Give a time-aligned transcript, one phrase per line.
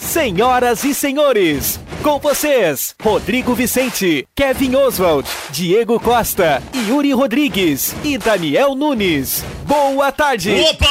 [0.00, 8.74] Senhoras e senhores, com vocês, Rodrigo Vicente, Kevin Oswald, Diego Costa, Yuri Rodrigues e Daniel
[8.74, 9.44] Nunes.
[9.64, 10.52] Boa tarde!
[10.70, 10.86] Opa!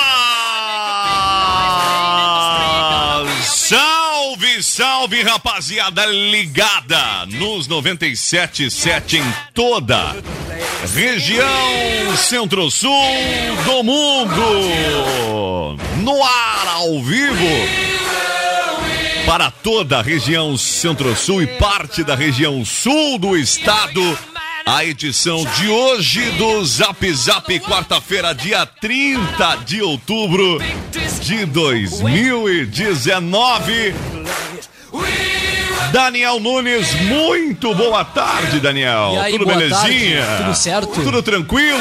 [3.44, 10.16] Salve, salve, rapaziada ligada nos 97.7 em toda
[10.94, 12.92] região centro-sul
[13.66, 15.78] do mundo.
[15.98, 17.89] No ar, ao vivo
[19.30, 24.17] para toda a região centro-sul e parte da região sul do estado.
[24.66, 30.58] A edição de hoje do Zap Zap, quarta-feira, dia 30 de outubro
[31.21, 33.94] de 2019.
[35.91, 39.16] Daniel Nunes, muito boa tarde, Daniel.
[39.21, 40.25] Aí, Tudo boa belezinha?
[40.25, 41.03] tarde, tudo certo?
[41.03, 41.77] Tudo tranquilo?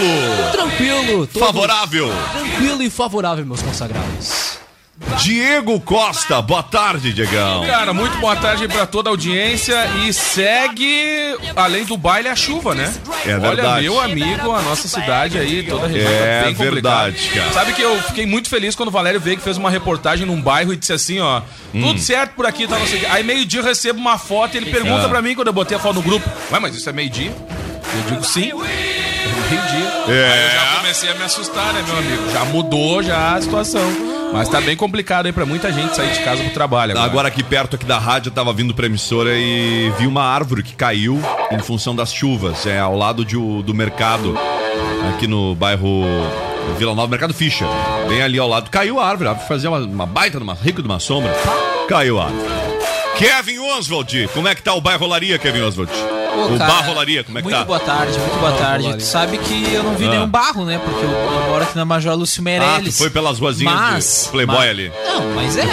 [0.52, 1.26] Tranquilo.
[1.26, 2.12] todo- Favorável?
[2.30, 4.57] Tranquilo e favorável, meus consagrados.
[5.22, 7.64] Diego Costa, boa tarde, Diegão.
[7.66, 9.74] Cara, muito boa tarde pra toda a audiência
[10.04, 12.92] e segue, além do baile, a chuva, né?
[13.24, 13.82] É Olha, verdade.
[13.82, 17.10] meu amigo, a nossa cidade aí, toda a região É tá bem complicada.
[17.10, 17.52] verdade, cara.
[17.52, 20.40] Sabe que eu fiquei muito feliz quando o Valério veio que fez uma reportagem num
[20.40, 21.42] bairro e disse assim, ó,
[21.72, 21.82] Hum.
[21.82, 23.06] tudo certo por aqui, tá, não sei.
[23.06, 25.08] Aí meio-dia eu recebo uma foto e ele pergunta Ah.
[25.08, 27.30] pra mim quando eu botei a foto no grupo, ué, mas isso é meio-dia?
[27.30, 28.52] Eu digo sim.
[28.52, 29.92] Meio-dia.
[30.08, 30.32] É.
[30.32, 32.30] Aí eu já comecei a me assustar, né, meu amigo?
[32.32, 34.17] Já mudou já a situação.
[34.32, 37.06] Mas tá bem complicado aí pra muita gente sair de casa pro trabalho agora.
[37.06, 40.62] Agora aqui perto aqui da rádio eu tava vindo pra emissora e vi uma árvore
[40.62, 44.36] que caiu em função das chuvas, é ao lado de do mercado
[45.14, 46.04] aqui no bairro
[46.76, 47.66] Vila Nova, Mercado Ficha,
[48.08, 48.70] bem ali ao lado.
[48.70, 51.32] Caiu a árvore, a árvore fazia uma, uma baita, uma rica de uma sombra.
[51.88, 52.48] Caiu a árvore.
[53.16, 55.90] Kevin Oswald, como é que tá o bairro Olaria, Kevin Oswald?
[56.46, 57.64] Pô, o cara, Bar Rolaria, como é que muito tá?
[57.64, 58.94] boa tarde, muito boa tarde.
[58.96, 60.10] Tu sabe que eu não vi Ah.
[60.10, 60.80] nenhum barro, né?
[60.84, 62.94] Porque eu, eu moro aqui na Major Lúcio Ah, Meirelles.
[62.94, 64.92] tu foi pelas ruazinhas mas, do Playboy mas- ali.
[65.06, 65.64] Não, mas é.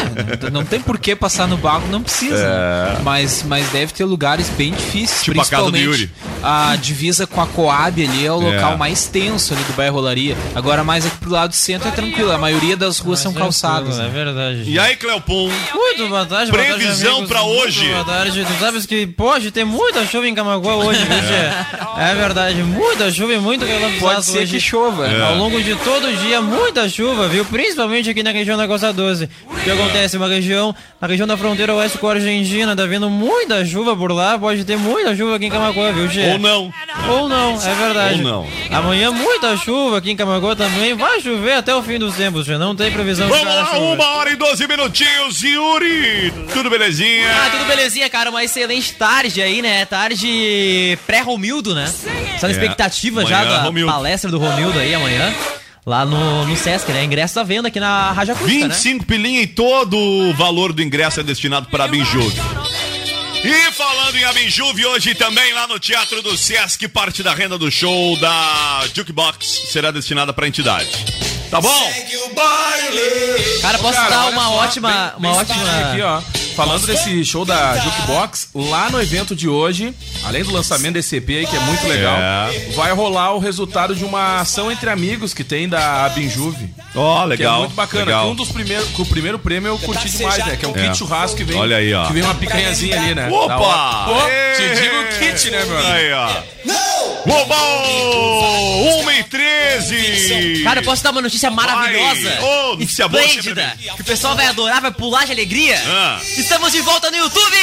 [0.44, 2.36] Não, não tem por que passar no barro, não precisa.
[2.38, 2.94] É.
[2.94, 3.02] né?
[3.04, 5.24] Mas, mas deve ter lugares bem difíceis.
[5.24, 6.12] Tipo a casa do principalmente Yuri.
[6.44, 8.78] A divisa com a Coab ali é o local É.
[8.78, 10.38] mais tenso ali do bairro Rolaria.
[10.54, 12.32] Agora, mais aqui pro lado do centro é tranquilo.
[12.32, 14.00] A maioria das ruas são calçadas.
[14.00, 14.64] É verdade.
[14.68, 15.50] E aí, Cleopum?
[15.74, 17.88] Muito boa tarde, Previsão Muito hoje.
[17.90, 18.46] Boa tarde.
[18.46, 22.02] Tu sabes que pode ter muita chuva em Camaguá hoje, viu, Tchê?
[22.02, 24.52] É verdade, muita chuva e muito relâmpago Pode ser hoje.
[24.56, 25.08] que chova.
[25.08, 25.22] É.
[25.24, 27.44] Ao longo de todo o dia, muita chuva, viu?
[27.46, 29.30] Principalmente aqui na região da Costa 12.
[29.50, 30.18] O que acontece?
[30.18, 34.12] Uma região, na região da fronteira oeste com a Argentina, tá vindo muita chuva por
[34.12, 36.32] lá, pode ter muita chuva aqui em Camaguá, viu, Tchê?
[36.34, 36.74] Ou não.
[37.10, 38.16] Ou não, é verdade.
[38.16, 38.48] Ou não.
[38.72, 40.94] Amanhã muita chuva aqui em Camaguá também.
[40.96, 42.58] Vai chover até o fim dos tempos, Tchê.
[42.58, 43.80] Não tem previsão Vamos de a lá, chuva.
[43.94, 46.34] uma hora e doze minutinhos, Yuri!
[46.54, 47.28] Tudo belezinha?
[47.30, 48.30] Ah, tudo belezinha, cara.
[48.30, 49.86] Uma excelente tarde aí, né?
[49.86, 51.88] Tarde pré-Romildo, né?
[52.40, 52.52] Só na É.
[52.52, 53.92] expectativa já Amanhã, da Romildo.
[53.92, 55.34] palestra do Romildo aí amanhã.
[55.86, 57.04] Lá no, no Sesc, né?
[57.04, 58.74] Ingresso à venda aqui na Rádio Acústica, né?
[58.74, 62.36] 25 pilinha e todo o valor do ingresso é destinado para a Binjuve.
[63.48, 67.70] E falando em Abinjuve, hoje também lá no Teatro do Sesc, parte da renda do
[67.72, 70.90] show da Jukebox será destinada para a entidade.
[71.52, 71.94] Tá bom?
[73.62, 74.90] Cara, posso Cara, dar uma só, ótima.
[74.90, 75.92] bem- uma bem ótima.
[75.92, 76.45] Aqui, ó.
[76.56, 79.94] Falando desse show da Jukebox, lá no evento de hoje,
[80.24, 82.70] além do lançamento desse EP aí, que é muito legal, É.
[82.76, 86.74] vai rolar o resultado de uma ação entre amigos que tem da Binjuve.
[86.96, 87.60] Ó, Que é legal.
[87.60, 88.06] muito bacana.
[88.06, 88.30] legal.
[88.32, 90.56] Um dos primeiros, o primeiro prêmio eu curti demais, né?
[90.56, 90.88] Que é um É.
[90.88, 91.58] kit churrasco que vem.
[91.58, 92.08] Olha aí, ó.
[92.08, 93.28] Que vem uma picanhazinha ali, né?
[93.30, 94.06] Opa!
[94.06, 94.22] Pô,
[94.56, 95.92] te digo kit, né, meu amigo?
[95.92, 96.30] Aí, ó.
[97.28, 97.56] Oba!
[99.04, 100.64] 1 e 13!
[100.64, 102.30] Cara, eu posso dar uma notícia maravilhosa.
[102.30, 102.44] Vai.
[102.44, 103.24] Ô, notícia boa.
[103.24, 105.82] Que o pessoal vai adorar, vai pular de alegria.
[105.88, 106.20] Ah.
[106.38, 107.58] Estamos de volta no YouTube!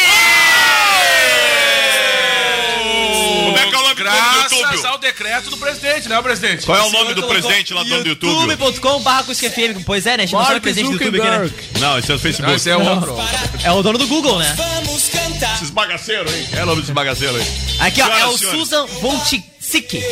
[3.44, 4.87] Como é que é o nome do Graças YouTube?
[4.87, 6.67] ao decreto do presidente, né, presidente?
[6.67, 8.50] Qual é o nome do presidente lá do do YouTube?
[8.50, 9.85] youtube.com barra FM.
[9.85, 10.23] Pois é, né?
[10.25, 11.50] A gente não sabe o presidente do YouTube aqui, né?
[11.79, 12.49] Não, esse é o Facebook.
[12.50, 13.17] Não, esse é outro.
[13.62, 14.56] É o dono do Google, né?
[15.55, 16.49] Esses bagaceiros, hein?
[16.53, 17.47] É o nome desse bagaceiro aí.
[17.81, 18.61] Aqui, ó, é o senhores.
[18.61, 20.02] Susan Vonti- Voltsiki.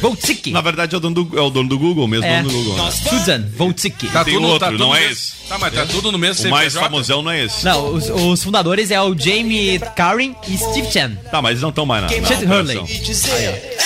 [0.00, 0.50] Voltsiki.
[0.50, 2.42] Na verdade é o dono do, é o dono do Google mesmo, É.
[2.42, 2.84] dono do Google.
[2.84, 2.90] né?
[2.90, 4.08] Susan Voltsiki.
[4.08, 5.32] Tá Tem tudo, outro, tá tudo não no é mesmo- esse?
[5.48, 7.64] Tá, mas tá tudo no mesmo O mais famosão não é esse.
[7.64, 11.16] Não, os, os fundadores é o Jamie Karen e Steve Chen.
[11.30, 12.44] Tá, mas eles não estão mais na, na Chet.
[12.44, 12.78] Hurley.
[12.78, 13.76] É,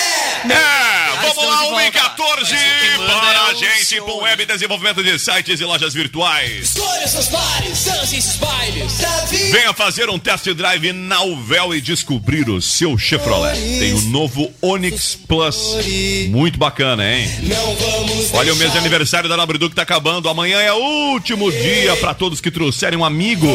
[1.21, 1.91] vamos lá, estamos de 1 e volta.
[1.91, 5.59] 14 Mas o que manda para é a o gente com web desenvolvimento de sites
[5.59, 6.63] e lojas virtuais.
[6.63, 8.97] Escolha seus bares, dance esses bailes.
[8.97, 9.51] Davi.
[9.51, 13.57] Venha fazer um test drive na Uvel e descobrir o seu Chevrolet.
[13.57, 15.77] Tem o novo Onix Plus.
[16.29, 17.29] Muito bacana, hein?
[17.43, 20.29] Não vamos Olha, o mês de aniversário da Nobre Duque tá acabando.
[20.29, 23.47] Amanhã é o último dia para todos que trouxerem um amigo.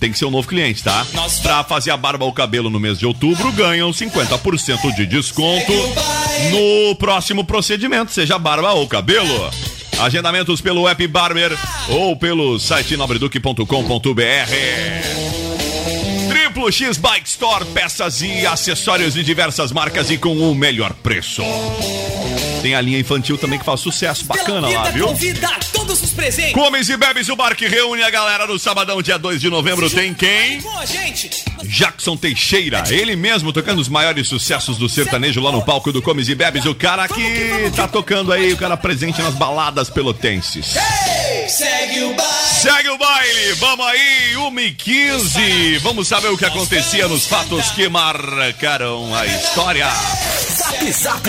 [0.00, 1.06] Tem que ser um novo cliente, tá?
[1.42, 5.72] Pra fazer a barba ou cabelo no mês de outubro, ganham 50% de desconto
[6.50, 9.50] no próximo procedimento, seja barba ou cabelo.
[9.98, 11.56] Agendamentos pelo app Barber
[11.88, 13.66] ou pelo site nobreduque.com.br.
[16.28, 21.42] Triplo X Bike Store, peças e acessórios de diversas marcas e com o melhor preço.
[22.62, 25.08] Tem a linha infantil também que faz sucesso bacana lá, viu?
[25.08, 26.52] Convida todos os presentes.
[26.52, 29.90] Comes e bebes, o bar que reúne a galera no sabadão, dia 2 de novembro,
[29.90, 30.60] tem quem?
[30.60, 31.44] Com a gente.
[31.64, 36.28] Jackson Teixeira, ele mesmo tocando os maiores sucessos do sertanejo lá no palco do Comes
[36.28, 40.74] e Bebes, o cara que tá tocando aí, o cara presente nas baladas pelotenses.
[41.48, 42.32] Segue o baile.
[42.62, 47.70] Segue o baile, vamos aí, 1 e 15 Vamos saber o que acontecia nos fatos
[47.70, 49.88] que marcaram a história.
[49.88, 51.28] Zap Zap.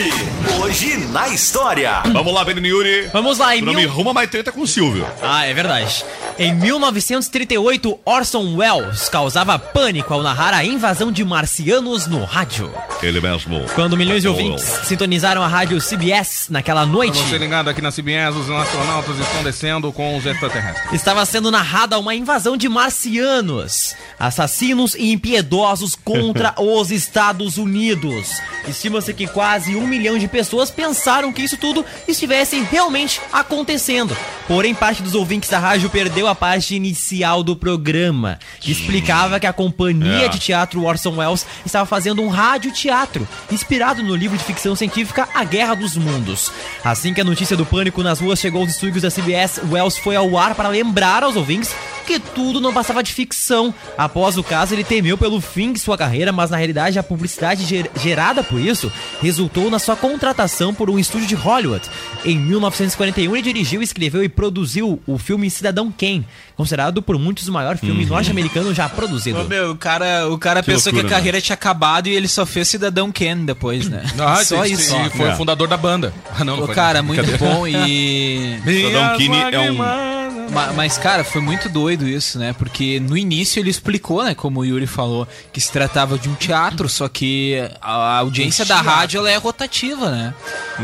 [0.62, 2.02] Hoje na história.
[2.12, 3.10] Vamos lá, Benini Yuri.
[3.12, 3.82] Vamos lá, em Não mil...
[3.82, 5.08] me arruma mais treta com o Silvio.
[5.22, 6.06] Ah, é verdade.
[6.38, 12.74] Em 1938, Orson Welles causava pânico ao narrar a invasão de marcianos no rádio.
[13.02, 13.64] Ele mesmo.
[13.76, 17.92] Quando milhões de ouvintes sintonizaram a rádio CBS naquela noite, Pra você ligado aqui na
[17.92, 20.94] CBS, os astronautas estão descendo com os extraterrestres.
[20.94, 28.30] estava sendo narrada uma invasão de marcianos, assassinos e impiedosos contra os Estados Unidos.
[28.68, 34.16] Estima-se que quase um milhão de pessoas pensaram que isso tudo estivesse realmente acontecendo.
[34.48, 39.48] Porém, parte dos ouvintes da rádio perdeu a parte inicial do programa, que explicava que
[39.48, 40.28] a companhia É.
[40.28, 45.44] de teatro Orson Welles estava fazendo um radioteatro, inspirado no livro de ficção científica A
[45.44, 46.52] Guerra dos Mundos.
[46.84, 50.16] Assim que a notícia do pânico nas ruas chegou aos estúdios da CBS, Wells foi
[50.16, 51.74] ao ar para lembrar aos ouvintes
[52.06, 53.74] que tudo não passava de ficção.
[53.98, 57.64] Após o caso, ele temeu pelo fim de sua carreira, mas na realidade a publicidade
[57.66, 61.90] ger- gerada por isso resultou na sua contratação por um estúdio de Hollywood.
[62.26, 66.28] Em 1941, ele dirigiu, escreveu e produziu o filme Cidadão Kane,
[66.58, 69.40] considerado por muitos o maior filme norte-americano já produzido.
[69.40, 72.16] Ô, meu, o cara, o cara Que pensou loucura, que a carreira tinha acabado e
[72.16, 74.04] ele só fez Cidadão Ken depois, né?
[74.20, 74.92] Ah, só isso.
[74.92, 75.34] sim, E foi É.
[75.34, 76.14] o fundador da banda.
[76.38, 78.60] Ah, não, foi, cara, muito bom e.
[78.66, 80.23] Cidadão Kine é um.
[80.52, 82.54] Ma- Mas, cara, foi muito doido isso, né?
[82.58, 84.36] Porque no início ele explicou, né?
[84.36, 88.80] Como o Yuri falou, que se tratava de um teatro, só que a audiência da
[88.82, 90.34] rádio ela é rotativa, né?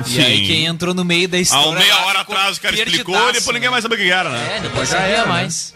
[0.05, 0.19] Sim.
[0.19, 1.69] E aí quem entrou no meio da Há história.
[1.69, 3.69] um meia hora atrás o cara explicou e depois ninguém né?
[3.69, 4.57] mais sabia o que era, né?
[4.57, 5.27] É, depois já já era, né?
[5.27, 5.73] mais.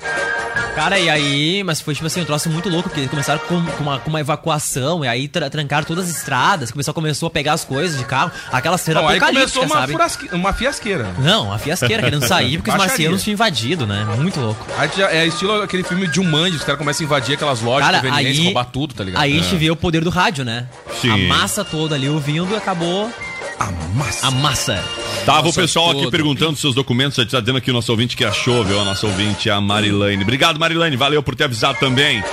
[0.75, 3.63] Cara, e aí, mas foi tipo assim, um troço muito louco, porque eles começaram com,
[3.63, 7.29] com uma, com uma evacuação, e aí tra- trancaram todas as estradas, começou, começou a
[7.29, 9.91] pegar as coisas de carro, aquela cena apocalíptica, começou uma, sabe?
[9.91, 10.29] furasque...
[10.31, 11.13] uma fiasqueira.
[11.19, 14.05] Não, a fiasqueira querendo sair porque os marcianos tinham invadido, né?
[14.17, 14.65] Muito louco.
[14.77, 17.85] Aí já é estilo aquele filme de Jumanji, os caras começam a invadir aquelas lojas
[17.89, 19.21] Cara, convenientes, aí, roubar tudo, tá ligado?
[19.21, 20.67] aí a gente vê o poder do rádio, né?
[21.01, 21.09] Sim.
[21.11, 23.11] A massa toda ali ouvindo e acabou
[23.59, 24.27] A massa.
[24.27, 24.83] a massa.
[25.25, 28.25] Tava o pessoal aqui perguntando seus documentos, já tá dizendo aqui o nosso ouvinte que
[28.25, 28.79] achou, viu?
[28.79, 30.21] A nossa ouvinte, a Marilane.
[30.23, 32.23] Obrigado, Marilane, valeu por ter avisado também.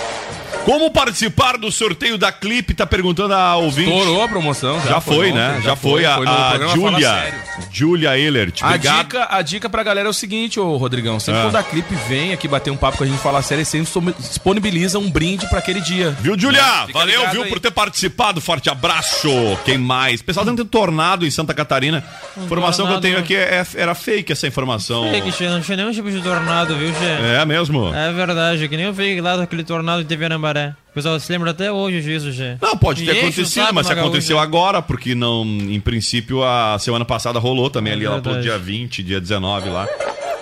[0.64, 2.74] Como participar do sorteio da Clipe?
[2.74, 3.90] Tá perguntando a ouvinte.
[3.90, 4.78] Estourou a promoção.
[4.80, 5.50] Já, Já, foi, né?
[5.52, 7.34] ontem, Já, foi, a, no a Julia.
[7.72, 8.62] Julia Ehlert.
[8.62, 9.02] A Obrigado.
[9.04, 11.18] dica, a dica pra galera é o seguinte, ô Rodrigão.
[11.18, 11.44] Sempre Ah.
[11.44, 14.98] quando a clipe vem aqui bater um papo com a gente falar sério, sempre disponibiliza
[14.98, 16.10] um brinde pra aquele dia.
[16.20, 16.62] Viu, Julia?
[16.92, 17.48] Valeu, viu, aí.
[17.48, 18.40] por ter participado.
[18.40, 19.28] Forte abraço.
[19.64, 20.20] Quem mais?
[20.22, 22.04] Pessoal, dentro de tornado em Santa Catarina.
[22.36, 25.10] Informação que eu tenho aqui é, era fake essa informação.
[25.10, 27.04] Fake, che, não tinha nenhum tipo de tornado, viu, Che?
[27.40, 27.94] É mesmo?
[27.94, 30.74] É verdade, que nem o fake lá daquele tornado de TV Nambaré.
[30.90, 32.30] O pessoal se lembra até hoje disso.
[32.60, 37.04] Não, pode ter acontecido, saco mas se aconteceu agora, porque não, em princípio, a semana
[37.04, 38.42] passada rolou também É ali lá verdade.
[38.42, 39.86] dia 20, dia 19 lá.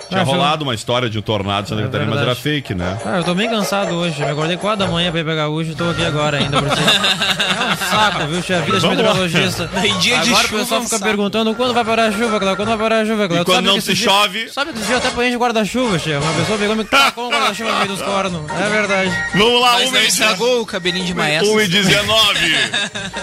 [0.09, 2.73] Tinha Ah, rolado uma história de um tornado em Santa É Catarina, mas era fake,
[2.73, 2.97] né?
[3.05, 4.19] Ah, eu tô bem cansado hoje.
[4.23, 6.69] Me acordei 4 da manhã pra ir pra gaúcho e tô aqui agora ainda por
[6.75, 6.91] cima.
[6.91, 8.53] É um saco, viu, che?
[8.53, 9.69] A vida de meteorologista.
[9.85, 11.03] Em dia de Agora chuva o pessoal é um fica saco.
[11.09, 13.41] perguntando quando vai parar a chuva, Cláudio, quando vai parar a chuva, Cláudio.
[13.41, 15.31] E quando Sabe não que se dia- chove- Sabe que esse dia eu até apanhei
[15.31, 16.11] de guarda-chuva, che?
[16.15, 18.41] Uma pessoa pegou e me tacou um guarda-chuva no meio dos cornos.
[18.51, 19.11] É verdade.
[19.35, 21.53] Vamos lá, Mas e estragou o cabelinho de maestro.
[21.53, 22.39] 1 e 19.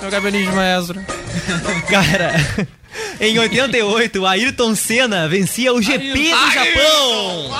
[0.02, 1.00] Meu cabelinho de maestro.
[1.90, 2.32] Cara,
[3.20, 7.50] em 88, Ayrton Senna vencia o GP do Japão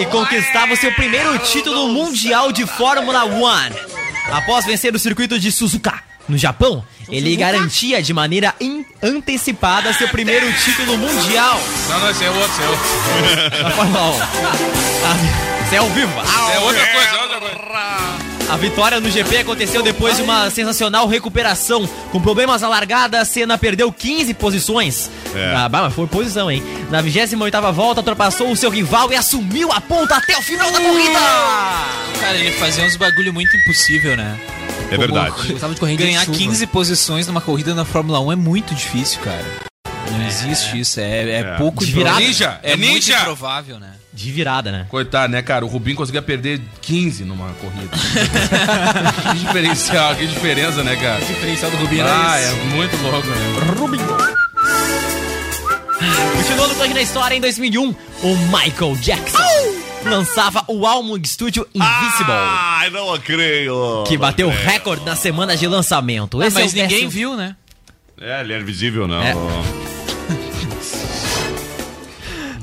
[0.00, 3.42] e conquistava o seu primeiro título mundial de Fórmula 1.
[4.32, 5.94] Após vencer o circuito de Suzuka
[6.28, 8.54] no Japão, ele garantia de maneira
[9.02, 13.62] antecipada seu primeiro título mundial Não, não, esse é outro, esse é outro.
[13.62, 14.22] na Fórmula 1.
[15.04, 16.12] Ah, Isso é ao vivo.
[16.52, 18.25] É outra coisa, é outra coisa.
[18.48, 21.88] A vitória no GP aconteceu depois de uma sensacional recuperação.
[22.12, 25.10] Com problemas na largada, a Senna perdeu 15 posições.
[25.34, 25.52] É.
[25.56, 26.62] Ah, mas foi posição, hein?
[26.88, 30.80] Na 28ª volta, ultrapassou o seu rival e assumiu a ponta até o final da
[30.80, 31.18] corrida!
[32.20, 34.38] Cara, ele fazia uns bagulho muito impossível, né?
[34.92, 35.52] É verdade.
[35.52, 36.38] Gostava de corrida de Ganhar chuva.
[36.38, 39.65] 15 posições numa corrida na Fórmula 1 é muito difícil, cara.
[40.18, 41.44] Não existe isso, é, é, É.
[41.56, 42.20] pouco De virada.
[42.20, 43.20] Ninja, É, é muito ninja.
[43.20, 43.92] improvável, né?
[44.12, 44.86] De virada, né?
[44.88, 45.64] Coitado, né, cara?
[45.64, 47.90] O Rubinho conseguia perder 15 numa corrida.
[49.32, 51.22] que diferencial, que diferença, né, cara?
[51.22, 52.64] O diferencial do Rubinho Ah, era é esse.
[52.66, 53.36] muito louco, né?
[56.36, 59.38] Continuando com a na história, em 2001, o Michael Jackson
[60.04, 62.26] lançava o álbum de estúdio Invisible.
[62.32, 64.04] Ai, não creio.
[64.06, 64.64] Que bateu creio.
[64.66, 66.40] recorde na semana de lançamento.
[66.40, 67.56] Ah, Esse é mas o ninguém décimo- viu, né?
[68.20, 69.22] É, ele era visível, não.
[69.22, 69.34] É.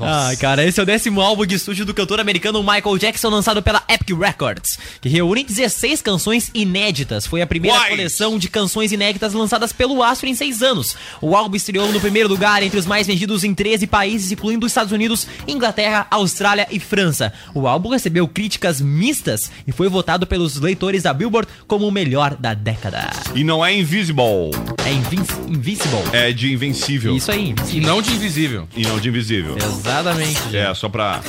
[0.00, 3.62] Ai, cara, esse é o décimo álbum de estúdio do cantor americano Michael Jackson, lançado
[3.62, 7.26] pela Epic Records, que reúne 16 canções inéditas.
[7.26, 7.90] Foi a primeira Uai!
[7.90, 10.96] coleção de canções inéditas lançadas pelo Astro em seis anos.
[11.20, 14.72] O álbum estreou no primeiro lugar entre os mais vendidos em 13 países, incluindo os
[14.72, 17.32] Estados Unidos, Inglaterra, Austrália e França.
[17.54, 22.34] O álbum recebeu críticas mistas e foi votado pelos leitores da Billboard como o melhor
[22.36, 23.10] da década.
[23.34, 24.50] E não é invisible.
[24.84, 26.00] É Invin- Invisible.
[26.12, 27.16] É de invencível.
[27.16, 27.88] Isso aí, E Invisível.
[27.88, 28.68] não de invisível.
[28.76, 29.56] E não de invisível.
[29.84, 30.56] Exatamente.
[30.56, 31.20] É, só pra.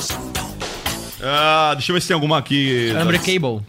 [1.22, 2.92] Ah, deixa eu ver se tem alguma aqui.
[3.00, 3.60] Unbreakable.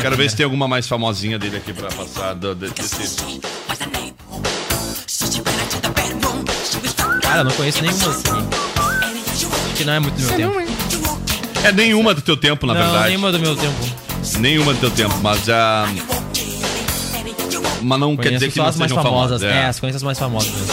[0.00, 2.34] Quero ver se tem alguma mais famosinha dele aqui pra passar.
[2.34, 3.40] do- de- desse-
[7.22, 8.48] Cara, eu não conheço nenhuma assim.
[9.76, 11.18] Que não é muito do meu tempo.
[11.64, 13.06] É nenhuma do teu tempo, na não, verdade.
[13.08, 13.74] nenhuma do meu tempo.
[14.38, 15.86] Nenhuma do teu tempo, mas ah,
[17.80, 19.40] Mas não quer Conheço dizer que só não as mais famosas.
[19.40, 19.42] famosas.
[19.42, 19.66] É.
[19.66, 20.72] as conheço as mais famosas mesmo.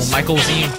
[0.00, 0.72] O Michaelzinho.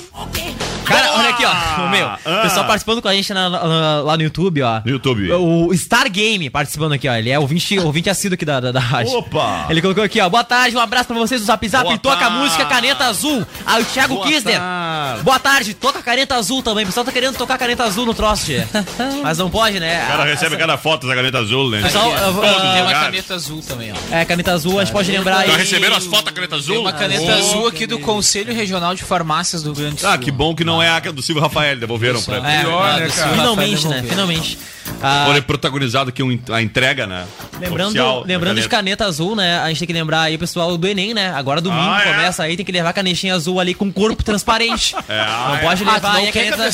[0.85, 1.85] Cara, olha aqui, ó.
[1.85, 2.07] O meu.
[2.07, 4.81] O pessoal participando com a gente na- na- lá no YouTube, ó.
[4.85, 5.31] No YouTube.
[5.33, 7.13] O Star Game participando aqui, ó.
[7.15, 9.13] Ele é ouvinte, ouvinte assíduo aqui da, da, da rádio.
[9.17, 9.65] Opa!
[9.69, 10.29] Ele colocou aqui, ó.
[10.29, 11.83] Boa tarde, um abraço pra vocês do Zap Zap.
[11.83, 13.45] Boa toca a música Caneta Azul.
[13.65, 14.59] Aí o Thiago Boa Kisner.
[14.59, 15.23] tarde.
[15.23, 16.83] Boa tarde, toca Caneta Azul também.
[16.83, 18.67] O pessoal tá querendo tocar Caneta Azul no troço, tia.
[19.23, 20.03] Mas não pode, né?
[20.05, 21.81] O cara recebe cada foto da caneta azul, né?
[21.81, 23.95] Pessoal, Todos os Tem uma caneta azul também, ó.
[24.15, 25.49] É, caneta azul, a gente pode lembrar aí.
[25.51, 26.75] Já receberam as fotos da caneta azul?
[26.75, 27.31] Tem uma caneta Oh.
[27.39, 30.09] azul aqui do Conselho Regional de Farmácias do Rio Grande do Sul.
[30.09, 33.07] Ah, que bom que não é a do Silvio Rafael, devolveram pra É, Pior, né,
[33.09, 33.29] cara?
[33.31, 34.03] finalmente, né?
[34.07, 34.57] Finalmente.
[35.01, 37.25] Ah, Olha, protagonizado aqui um- a entrega, né?
[37.59, 39.05] lembrando Oficial lembrando de caneta.
[39.05, 39.59] azul, né?
[39.59, 41.31] A gente tem que lembrar aí o pessoal do Enem, né?
[41.35, 42.11] Agora domingo Ah, é?
[42.13, 44.95] começa aí, tem que levar a canetinha azul ali com corpo transparente.
[45.09, 45.59] É, ah, não é.
[45.61, 46.69] pode Ah, levar não aí a caneta.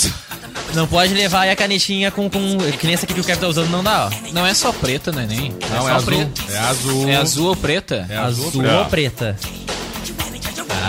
[0.73, 2.57] Não pode levar aí a canetinha com, com.
[2.79, 4.31] Que nem essa aqui que o Kevin tá usando, não dá, ó.
[4.33, 5.53] Não é só preta, né, nem?
[5.69, 6.05] Não, é só azul.
[6.05, 6.41] preto.
[6.51, 7.09] É azul.
[7.09, 8.05] É azul ou preta?
[8.09, 8.63] É Azul, azul.
[8.65, 8.85] ou É.
[8.85, 9.37] preta?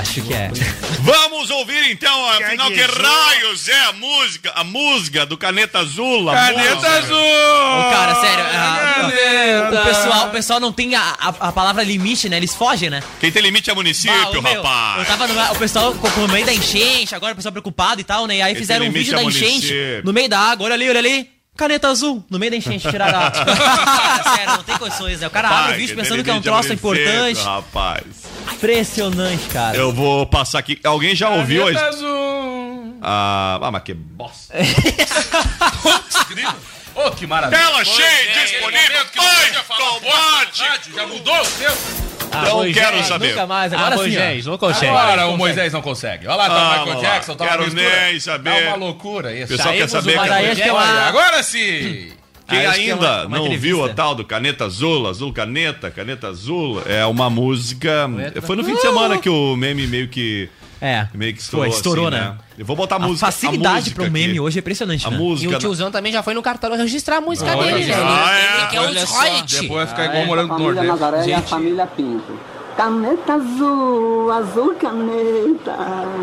[0.03, 0.51] Acho que é.
[1.01, 4.53] Vamos ouvir então, afinal, que raios é a música?
[4.55, 6.29] A música do Caneta Azul.
[6.31, 6.99] a Caneta música.
[6.99, 7.17] azul!
[7.17, 9.81] Ô, cara, sério, a- Caneta.
[9.81, 12.37] o pessoal, o pessoal não tem a, a, a palavra limite, né?
[12.37, 13.03] Eles fogem, né?
[13.21, 15.09] Quem tem limite é Bah, município, ô, meu, Eu rapaz.
[15.09, 18.05] tava no, o pessoal com, com o meio da enchente, agora o pessoal preocupado e
[18.05, 18.37] tal, né?
[18.37, 20.03] E aí Esse fizeram um vídeo é da enchente município.
[20.05, 21.31] no meio da água, olha ali, olha ali.
[21.55, 25.27] Caneta azul, no meio da enchente, tiraram a Cara, Sério, não tem condições, né?
[25.27, 27.41] O cara abre o vídeo pensando que é um limite troço importante.
[27.43, 28.03] Rapaz.
[28.63, 29.77] Impressionante, cara.
[29.77, 30.79] Eu vou passar aqui.
[30.85, 31.89] Alguém já ouviu a...
[31.89, 32.97] azul!
[33.03, 34.55] Ah, ah, mas que bosta.
[36.95, 37.61] Ô, que maravilha.
[37.61, 39.05] Tela cheia, é, disponível.
[39.17, 40.63] Vai, combate.
[40.95, 41.73] Já mudou o teu?
[42.33, 43.31] Não quero saber.
[43.31, 44.17] Nunca mais, agora sim.
[44.17, 44.51] ó.
[44.51, 44.87] não consegue.
[44.87, 46.29] Agora o Moisés não consegue.
[46.29, 47.09] Olha lá, tá Ah, o Michael lá.
[47.11, 48.01] Jackson, tá uma Quero mistura.
[48.07, 48.63] nem saber.
[48.63, 49.53] Tá uma loucura isso.
[49.53, 52.13] O pessoal quer Saímos saber do que- é uma- Agora sim!
[52.49, 55.33] Quem Acho que é uma- ainda uma não viu a tal do Caneta Azul, Azul
[55.33, 58.09] Caneta, Caneta Azul, é uma música.
[58.43, 60.49] Foi no fim de semana que o meme meio que.
[60.85, 61.67] É, Meio que estourou.
[61.71, 62.35] foi, estourou, assim, né?
[62.59, 63.27] Eu vou botar a A música.
[63.27, 64.41] facilidade música pro meme aqui.
[64.41, 65.17] hoje é impressionante, A né?
[65.17, 65.57] E música.
[65.57, 67.95] o tiozão também já foi no cartório registrar a música Olha dele, né?
[67.97, 69.07] Ah, é?
[69.07, 69.15] só.
[69.21, 69.61] royalties.
[69.61, 70.27] Depois vai ficar Ah, igual é.
[70.27, 71.01] morando no Família Nordeste.
[71.05, 72.41] Nazaré e a família Pinto.
[72.77, 75.77] Caneta azul, azul caneta,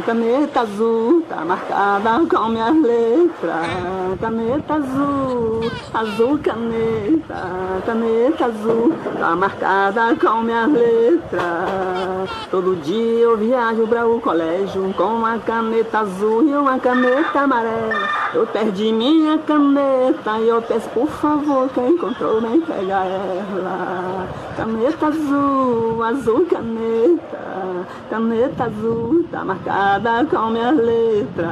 [0.03, 4.19] caneta azul, tá marcada com minhas letras.
[4.19, 12.29] Caneta azul, azul caneta, caneta azul, tá marcada com minhas letras.
[12.49, 18.09] Todo dia eu viajo para o colégio com uma caneta azul e uma caneta amarela.
[18.33, 24.27] Eu perdi minha caneta e eu peço por favor, quem encontrou vem pegar ela.
[24.57, 31.47] Caneta azul, azul caneta, caneta azul, tá marcada com minha letra.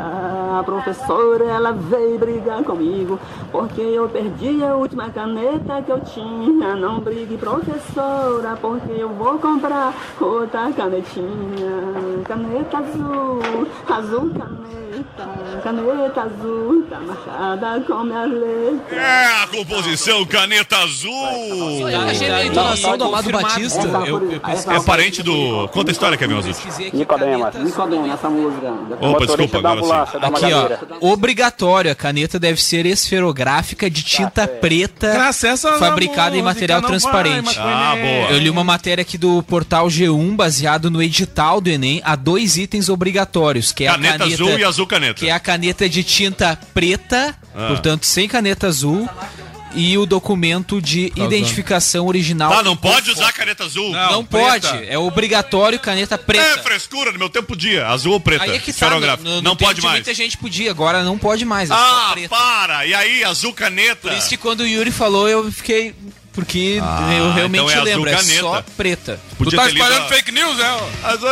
[0.59, 3.19] A professora ela veio brigar comigo,
[3.51, 6.75] porque eu perdi a última caneta que eu tinha.
[6.75, 12.23] Não brigue, professora, porque eu vou comprar outra canetinha.
[12.25, 18.97] Caneta azul, azul caneta, caneta azul, tá marcada com minha letra.
[18.99, 21.89] É a composição Caneta Azul.
[21.89, 23.81] Eu achei a entonação do Amado Batista.
[24.77, 25.67] É parente do.
[25.69, 26.53] Conta a história, Kevin Azul.
[26.93, 28.73] Nicodemas, Nicodemas, essa música.
[29.01, 30.17] Opa, desculpa, agora sim.
[30.21, 31.11] Aqui, ó.
[31.13, 31.91] Obrigatório.
[31.91, 37.57] A caneta deve ser esferográfica de tinta preta, Graças a fabricada em material vai, transparente.
[37.59, 38.31] Ah, boa.
[38.31, 42.57] Eu li uma matéria aqui do portal G1, baseado no edital do Enem, há dois
[42.57, 45.13] itens obrigatórios, que é Caneta a caneta azul e azul caneta.
[45.15, 47.67] que é a caneta de tinta preta, Ah.
[47.69, 49.07] portanto sem caneta azul,
[49.73, 52.51] e o documento de identificação original.
[52.53, 53.91] Ah, não pode usar caneta azul?
[53.91, 56.59] Não, pode, é obrigatório caneta preta.
[56.59, 58.43] É frescura no meu tempo dia, azul ou preta?
[58.43, 59.97] Aí é que tá, no- no não tempo pode de mais.
[59.97, 61.69] Muita gente podia, agora não pode mais.
[61.69, 62.29] é Ah, preta.
[62.29, 62.85] para!
[62.85, 64.09] E aí, azul caneta?
[64.09, 65.93] Por isso que quando o Yuri falou, eu fiquei.
[66.37, 68.39] Porque Ah, eu realmente então é azul lembro, é caneta.
[68.41, 69.19] só preta.
[69.39, 70.79] Podia tu tá espalhando a- fake news, né?
[71.03, 71.29] Azul.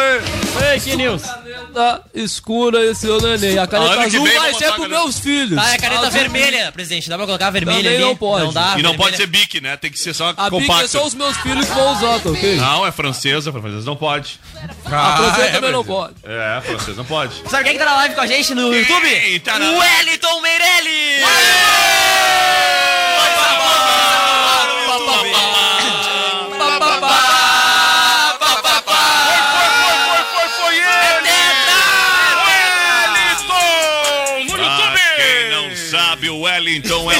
[0.59, 1.21] Fake news.
[1.21, 3.59] Caneta escura esse ano Enem.
[3.59, 5.59] A caneta azul vai ser pros a meus filhos.
[5.59, 7.07] Ah, é caneta Azul- vermelha, presidente.
[7.07, 8.03] Dá pra colocar vermelha Também ali?
[8.03, 8.45] não pode.
[8.45, 8.97] Não dá, E não vermelha.
[8.97, 9.77] pode ser bic, né?
[9.77, 10.87] Tem que ser só A Bic é compacto.
[10.89, 12.55] só os meus filhos que vão usar, tá ok?
[12.55, 14.39] Não, é francesa, francesa não pode.
[14.87, 16.13] A francesa é, também não mas- pode.
[16.23, 17.35] É, francesa não pode.
[17.47, 19.07] Sabe quem que tá na live com a gente no YouTube?
[19.07, 21.23] Quem tá na Wellington Meirelles!
[21.25, 22.45] Foi,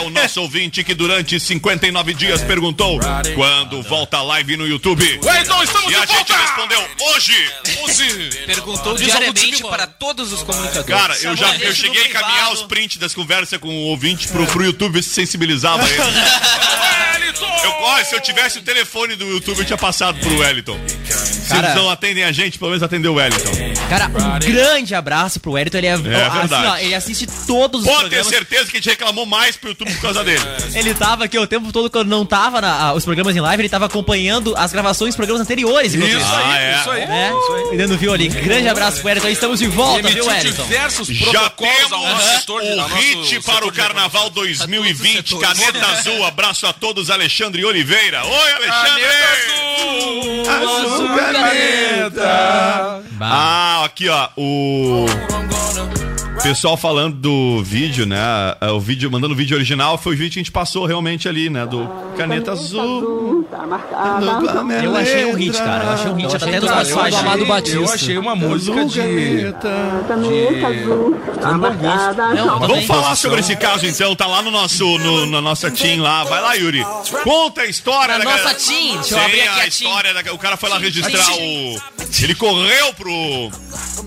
[0.06, 3.00] O nosso ouvinte que durante 59 dias perguntou
[3.34, 5.04] quando volta a live no YouTube.
[5.04, 6.38] Estamos E a de gente volta!
[6.38, 7.52] respondeu hoje.
[7.84, 8.30] Hoje!
[8.46, 9.70] Perguntou diariamente motivo.
[9.70, 10.86] para todos os comunicadores.
[10.86, 14.46] Cara, eu já eu cheguei a encaminhar os prints das conversas com o ouvinte pro,
[14.48, 16.02] pro YouTube ver se sensibilizava ele.
[17.64, 20.80] Eu, se eu tivesse o telefone do YouTube, eu tinha passado pro Wellington.
[20.88, 23.52] Se Cara- eles não atendem a gente, pelo menos atendeu o Wellington.
[23.90, 25.78] Cara, um grande abraço pro Wellington.
[25.78, 26.68] Ele é, assim, verdade.
[26.68, 28.28] ó, ele assiste todos os Pode ter programas.
[28.28, 30.42] certeza que a gente reclamou mais pro YouTube por causa dele.
[30.74, 33.62] Ele tava aqui o tempo todo quando não tava na, ah, os programas em live,
[33.62, 35.94] ele tava acompanhando as gravações dos programas anteriores.
[35.94, 36.36] Isso isso.
[36.36, 36.80] aí, é.
[36.80, 37.02] isso aí.
[37.02, 37.32] É,
[37.70, 38.28] ele dando viu ali.
[38.30, 39.30] Grande abraço pro Wellington.
[39.30, 40.64] Estamos de volta, viu, Wellington?
[40.64, 46.26] diversos Já protocolos ao nosso temos setor o hit para o Carnaval 2020, Caneta Azul.
[46.26, 48.26] Abraço a todos, Alexandre Oliveira.
[48.26, 49.06] Oi, Alexandre!
[50.50, 53.04] Azul Caneta!
[53.22, 55.06] Ah, aqui ó, o
[56.44, 58.20] pessoal falando do vídeo, né?
[58.74, 61.50] O vídeo, mandando o vídeo original, foi o vídeo que a gente passou realmente ali,
[61.50, 61.66] né?
[61.66, 63.44] Do Caneta Azul.
[63.50, 65.84] Tá minha Eu achei um hit, cara.
[65.86, 66.36] Eu achei um hit.
[66.36, 67.78] Até eu achei- do Amado Batista.
[67.78, 69.00] Eu achei uma música de.
[70.08, 74.86] Caneta azul, tá marcada Não, Vamos falar sobre esse caso então, tá lá no nosso,
[75.00, 76.24] no, na nossa team lá.
[76.26, 76.86] Vai lá, Yuri.
[77.24, 78.60] Conta a história Na da nossa galera.
[78.60, 78.96] team.
[78.98, 79.68] Deixa eu Sim, abrir aqui a a team.
[79.68, 81.82] história da, o cara foi lá registrar o
[82.24, 83.52] ele correu pro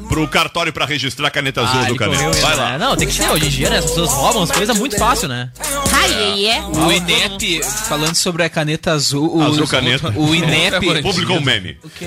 [0.08, 2.22] pro cartório pra registrar a caneta azul Ah, do caneta.
[2.24, 2.62] correu, Vai né?
[2.62, 2.78] lá.
[2.78, 3.28] Não, tem que ser.
[3.30, 3.78] Hoje em dia, né?
[3.78, 5.50] As pessoas roubam as coisas muito fácil, né?
[5.92, 6.62] Ai, é.
[6.62, 9.36] O INEP, falando sobre a caneta azul.
[9.36, 10.10] O, Azul caneta.
[10.16, 11.02] O INEP.
[11.02, 11.76] Publicou um meme.
[11.84, 12.06] O quê?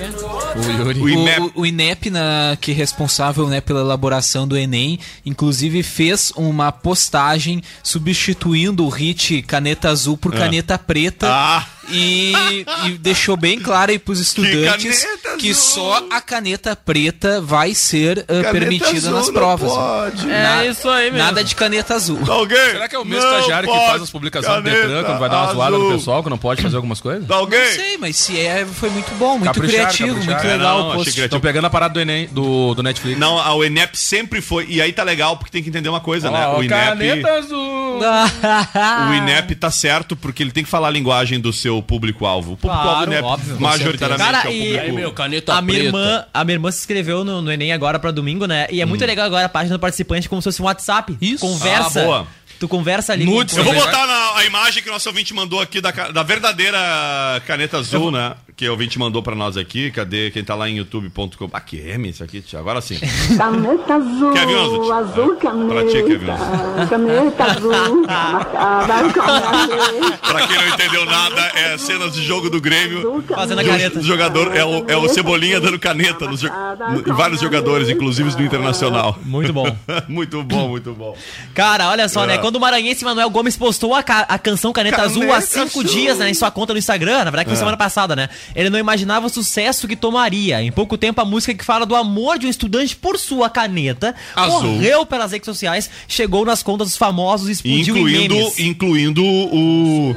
[0.99, 1.39] O INEP.
[1.55, 6.71] O, o INEP, na, que é responsável né, pela elaboração do Enem, inclusive fez uma
[6.71, 10.39] postagem substituindo o hit caneta azul por Ah.
[10.39, 11.27] caneta preta.
[11.29, 11.65] Ah.
[11.91, 12.33] E,
[12.85, 15.05] e deixou bem claro aí pros estudantes
[15.39, 15.53] que, azul.
[15.63, 19.71] só a caneta preta vai ser uh, permitida azul nas não provas.
[19.71, 20.25] pode.
[20.27, 21.17] Na- É isso aí mesmo.
[21.17, 22.19] Nada de caneta azul.
[22.25, 22.57] Tá alguém?
[22.57, 23.89] Será que é o mesmo Não estagiário que pode.
[23.89, 26.61] faz as publicações do Detran, quando vai dar uma zoada no pessoal, que não pode
[26.61, 27.27] fazer algumas coisas?
[27.27, 27.59] Tá alguém?
[27.59, 30.35] Não sei, mas se é, foi muito bom, muito Capricharam, criativo, capricharam.
[30.39, 31.01] muito É, legal não.
[31.03, 33.19] Estão pegando a parada do Enem, do, do Netflix.
[33.19, 34.65] Não, a- o INEP sempre foi.
[34.69, 36.47] E aí tá legal, porque tem que entender uma coisa, né?
[36.47, 36.69] Ó, O INEP.
[36.89, 37.99] Caneta azul.
[39.09, 42.53] O INEP tá certo porque ele tem que falar a linguagem do seu público-alvo.
[42.53, 44.81] O público-alvo Claro, do INEP, óbvio, majoritariamente, Cara, é o e- público.
[44.85, 45.97] Aí, meu, caneta A minha, preta.
[45.97, 48.67] irmã, a minha irmã se inscreveu no, no Enem agora pra domingo, né?
[48.71, 48.89] E é Hum.
[48.89, 51.17] muito legal agora a página do participante como se fosse um WhatsApp.
[51.21, 51.45] Isso.
[51.45, 52.01] Conversa.
[52.01, 52.27] Ah, boa.
[52.59, 53.25] Tu conversa ali.
[53.25, 55.89] Nudes, com- Eu vou botar na, a imagem que o nosso ouvinte mandou aqui da,
[55.89, 56.77] da verdadeira
[57.47, 58.35] caneta azul, né?
[58.61, 59.89] Que o ouvinte mandou pra nós aqui.
[59.89, 61.49] Cadê quem tá lá em youtube.com?
[61.51, 62.59] Ah, que M isso aqui, tio.
[62.59, 62.95] Agora sim.
[63.35, 64.53] Caneta azul, Kevin
[64.91, 68.05] azul Pra ti, Kevin caneta, caneta azul.
[70.21, 73.23] Pra quem não entendeu nada, é cenas de jogo do Grêmio.
[73.33, 74.01] Fazendo a o caneta.
[74.03, 79.17] jogador é o, é o Cebolinha dando caneta nos no- vários jogadores, inclusive do Internacional.
[79.25, 79.75] Muito bom.
[80.07, 81.17] muito bom, muito bom.
[81.55, 82.27] Cara, olha só, É.
[82.27, 82.37] né?
[82.37, 85.79] Quando o maranhense Manuel Gomes postou a, ca- a canção Caneta, Caneta Azul há cinco
[85.79, 85.83] Azul.
[85.83, 86.29] dias, né?
[86.29, 87.57] Em sua conta no Instagram, na verdade foi É.
[87.57, 88.29] semana passada, né?
[88.55, 90.61] Ele não imaginava o sucesso que tomaria.
[90.61, 94.15] Em pouco tempo, a música que fala do amor de um estudante por sua caneta
[94.35, 94.61] Azul.
[94.61, 98.59] correu pelas redes sociais, chegou nas contas dos famosos e explodiu em Incluindo, memes.
[98.59, 100.15] incluindo o.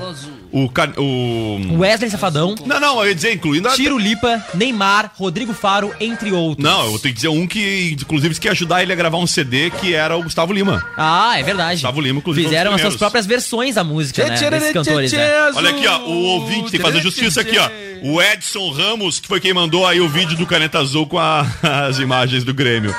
[0.54, 0.68] O.
[0.68, 2.54] can- o Wesley Safadão.
[2.64, 3.72] Não, não, eu ia dizer, incluindo a.
[3.72, 6.64] Tiro Lipa, Neymar, Rodrigo Faro, entre outros.
[6.64, 9.26] Não, eu tenho que dizer um que, inclusive, que ia ajudar ele a gravar um
[9.26, 10.84] CD, que era o Gustavo Lima.
[10.96, 11.74] Ah, é verdade.
[11.74, 12.46] Gustavo Lima, inclusive.
[12.46, 14.50] Fizeram um as suas próprias versões da música, né?
[14.50, 15.50] Desses cantores, né?
[15.54, 17.68] Olha aqui, ó, o ouvinte tem que fazer justiça aqui, ó.
[18.02, 21.46] O Edson Ramos, que foi quem mandou aí o vídeo do Caneta Azul com a-
[21.88, 22.94] as imagens do Grêmio.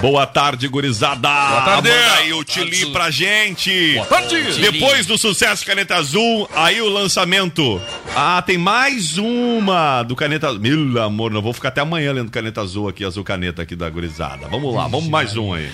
[0.00, 1.28] Boa tarde, gurizada.
[1.28, 1.88] Boa tarde.
[1.88, 3.94] Manda aí o Tili pra gente.
[3.94, 4.60] Boa tarde.
[4.60, 7.80] Depois do sucesso Caneta Azul, aí o lançamento.
[8.14, 10.60] Ah, tem mais uma do Caneta Azul.
[10.60, 13.88] Meu amor, não vou ficar até amanhã lendo Caneta Azul aqui, Azul Caneta aqui da
[13.90, 14.46] gurizada.
[14.48, 15.68] Vamos lá, vamos mais um aí.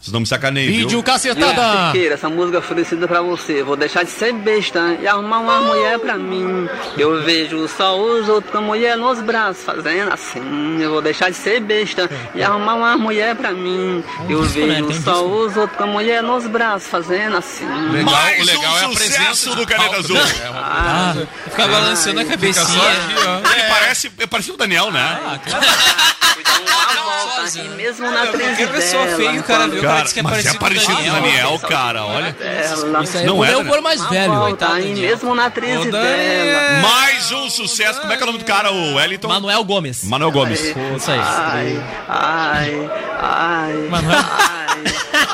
[0.00, 0.78] Vocês não me sacaneiem, viu?
[0.88, 1.86] Vídeo cacetada.
[1.86, 3.62] Siqueira, essa música oferecida pra você.
[3.64, 6.68] Vou deixar de ser besta e arrumar uma mulher pra mim.
[6.96, 10.80] Eu vejo só os outros com a mulher nos braços fazendo assim.
[10.80, 14.02] Eu vou deixar de ser besta e arrumar uma mulher pra mim.
[14.28, 17.66] Eu vejo só os outros com a mulher nos braços fazendo assim.
[17.90, 20.16] Legal, Mais o legal um é a presença do Caneta Azul.
[20.16, 21.14] É uma- Ah,
[21.50, 22.62] Fica balançando a cabecinha.
[22.64, 23.52] aqui, ó.
[23.52, 25.18] Ele parece, é com o Daniel, né?
[26.46, 30.00] Uma volta e mesmo na crise Qualquer pessoa dela, feia, o cara viu, o cara
[30.02, 31.22] disse que é mas parecido é parecido com Daniel.
[31.22, 32.36] Daniel, cara, olha.
[32.40, 34.32] Ela, Isso aí Não é, o por mais velho.
[34.34, 36.80] volta e mesmo na crise dela.
[36.82, 38.00] Mais um sucesso.
[38.00, 38.70] Como é que é o nome do cara?
[38.72, 39.28] O Wellington?
[39.28, 40.04] Manuel Gomes.
[40.04, 40.60] Manuel Gomes.
[40.60, 41.18] Isso aí.
[41.20, 44.18] Ai, ai, ai, Manuel.
[44.18, 44.84] ai,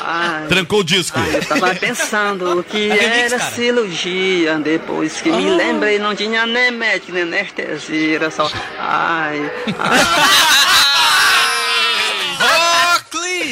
[0.05, 0.47] ai.
[0.47, 1.19] Trancou o disco.
[1.19, 4.57] Eu tava pensando que era cirurgia.
[4.59, 8.15] Depois que me lembrei, não tinha nem médico, nem anestesia.
[8.15, 8.49] Era só.
[8.79, 9.51] Ai,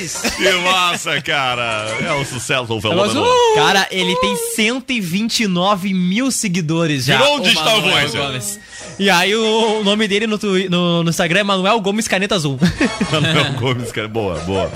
[0.08, 1.88] Que massa, cara.
[2.06, 3.22] É um sucesso o Mas, fenômeno.
[3.24, 7.18] uh, Cara, ele tem 129 mil seguidores já.
[7.18, 7.82] Virou um o digital.
[7.82, 8.60] Gomes.
[9.00, 10.38] E aí o, o nome dele no,
[10.70, 12.60] no, no Instagram é Manuel Gomes Caneta Azul.
[13.12, 14.08] Manuel Gomes, cara.
[14.08, 14.72] Boa, boa.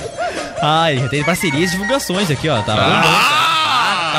[0.62, 2.62] ah, ele já tem parcerias e divulgações aqui, ó.
[2.62, 3.47] Tá, bombando,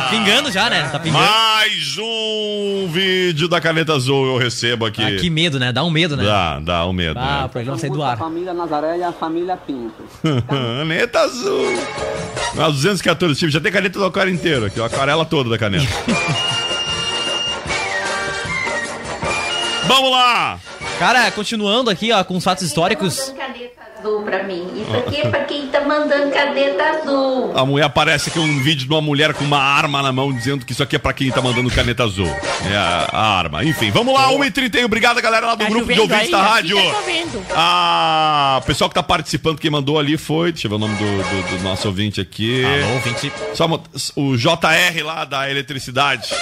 [0.03, 0.89] tá, pingando já, né?
[0.91, 1.25] Tá pingando.
[1.25, 5.03] Mais um vídeo da caneta azul eu recebo aqui.
[5.03, 5.73] Ah, que medo, né?
[5.73, 6.25] Dá um medo, né?
[6.25, 7.19] Dá, dá um medo.
[7.19, 7.49] Ah, o né?
[7.49, 8.19] programa sai do a ar.
[8.19, 10.05] família Nazaré e a família Pinto.
[10.49, 11.67] caneta azul.
[12.55, 13.53] Umas 214 tipos.
[13.53, 15.87] Já tem caneta do aquário inteiro aqui, a aquarela toda da caneta.
[19.87, 20.59] Vamos lá!
[20.99, 23.33] Cara, continuando aqui, ó, com os fatos históricos.
[23.37, 24.67] caneta azul pra mim.
[24.77, 27.53] Isso aqui é pra quem tá mandando caneta azul.
[27.57, 30.65] A mulher aparece aqui um vídeo de uma mulher com uma arma na mão dizendo
[30.65, 32.29] que isso aqui é pra quem tá mandando caneta azul.
[32.71, 33.65] É a, a arma.
[33.65, 34.85] Enfim, vamos lá, 1h31.
[34.85, 36.31] Obrigado, galera, lá do Tá grupo de ouvintes aí?
[36.31, 36.77] da rádio.
[36.77, 37.55] tá.
[37.55, 40.53] Ah, o pessoal que tá participando, quem mandou ali foi.
[40.53, 42.65] Deixa eu ver o nome do, do- do nosso ouvinte aqui.
[42.65, 43.33] Alô, ouvinte.
[43.55, 43.83] Só mo-
[44.17, 46.33] o JR lá da eletricidade.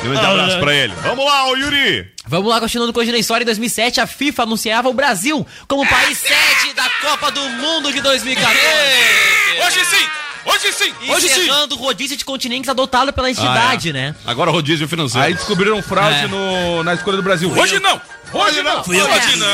[0.00, 0.92] Um grande abraço pra ele.
[1.02, 2.15] Vamos lá, ô Yuri!
[2.28, 3.44] Vamos lá, continuando com hoje na história.
[3.44, 8.00] Em 2007, a FIFA anunciava o Brasil como país sede da Copa do Mundo de
[8.00, 8.58] 2014.
[9.64, 10.06] Hoje sim!
[10.44, 10.92] Hoje sim!
[11.08, 11.40] Hoje sim!
[11.42, 14.14] Encerrando o rodízio de continentes adotado pela entidade, né?
[14.26, 15.24] Agora rodízio financeiro.
[15.26, 16.26] Aí descobriram fraude É.
[16.28, 17.50] no, na escolha do Brasil.
[17.50, 18.00] Hoje não!
[18.32, 18.84] Hoje não!
[18.84, 19.46] Fui eu que não!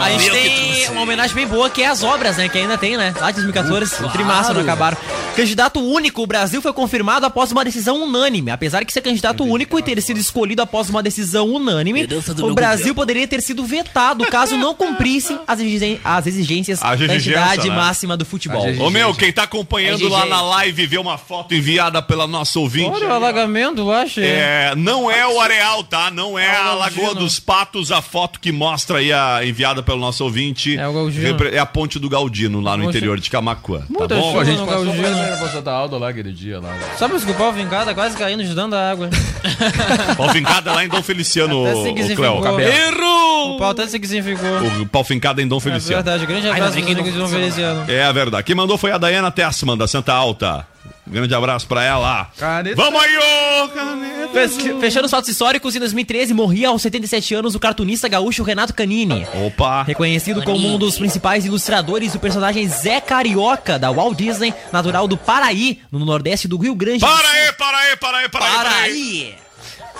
[0.00, 2.48] A gente tem uma homenagem bem boa que é as obras, né?
[2.48, 3.14] Que ainda tem, né?
[3.20, 4.96] Lá de 2014, o Trimassa não acabaram.
[5.36, 8.50] Candidato único, o Brasil foi confirmado após uma decisão unânime.
[8.50, 12.78] Apesar de ser candidato único e ter sido escolhido após uma decisão unânime, o Brasil
[12.78, 12.94] governo.
[12.94, 17.76] poderia ter sido vetado caso não cumprissem as, exigen- as exigências A da entidade né?
[17.76, 18.66] máxima do futebol.
[18.80, 22.58] Ô meu, quem tá acompanhando É lá na live vê uma foto enviada pela nossa
[22.58, 23.04] ouvinte.
[23.04, 24.22] alagamento lá, chefe.
[24.26, 26.10] É, não é o areal, tá?
[26.10, 30.24] Não é a Lagoa dos Patos, a foto que mostra aí a enviada pelo nosso
[30.24, 30.76] ouvinte.
[30.78, 31.36] É o Galdino.
[31.52, 32.96] É a ponte do Galdino, lá no Poxa.
[32.96, 33.80] interior de Camacuã.
[33.80, 34.40] Tá bom?
[34.40, 35.36] a gente no passou Galdino.
[35.38, 36.74] pra Santa Alda lá aquele dia lá.
[36.96, 39.10] Só pra desculpar o vincada, quase caindo de dentro da água.
[40.16, 42.16] Pau Fincada é lá em Dom Feliciano, Até o.
[42.16, 42.60] Cléo.
[42.60, 43.54] Erro!
[43.54, 44.48] O pau até se significou.
[44.82, 46.02] O pau Fincada em Dom É Feliciano.
[46.02, 47.84] verdade, grande abraço de Dom Feliciano.
[47.88, 48.44] É a verdade.
[48.44, 50.66] Quem mandou foi a Dayana Tessman, da Santa Alta.
[51.06, 52.30] Grande abraço pra ela.
[52.36, 52.74] Caneta.
[52.76, 53.68] Vamos aí, ô!
[53.68, 54.48] Caneta.
[54.48, 58.74] Fe- Fechando os fatos históricos, em 2013 morria aos 77 anos o cartunista gaúcho Renato
[58.74, 59.26] Canini.
[59.46, 59.82] Opa!
[59.84, 65.16] Reconhecido como um dos principais ilustradores do personagem Zé Carioca, da Walt Disney, natural do
[65.16, 67.16] Paraí, no nordeste do Rio Grande do Sul.
[67.16, 68.52] aí, para aí, para aí, para aí.
[68.54, 68.76] para aí.
[68.76, 69.34] Paraí!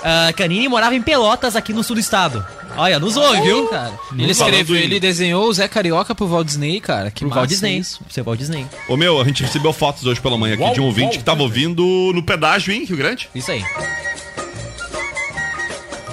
[0.05, 2.45] Ah, Canini morava em Pelotas, aqui no sul do estado.
[2.77, 3.67] Olha, nos ouve, viu?
[3.69, 7.11] Cara, ele escreveu, ele desenhou o Zé Carioca pro Walt Disney, cara.
[7.11, 7.79] Que Pro massa Walt Disney.
[7.79, 8.01] isso.
[8.11, 8.67] Seu Walt Disney.
[8.89, 11.43] Ô meu, a gente recebeu fotos hoje pela manhã aqui de um ouvinte que tava
[11.43, 11.83] ouvindo
[12.15, 13.29] no pedágio em Rio Grande.
[13.35, 13.65] Isso aí.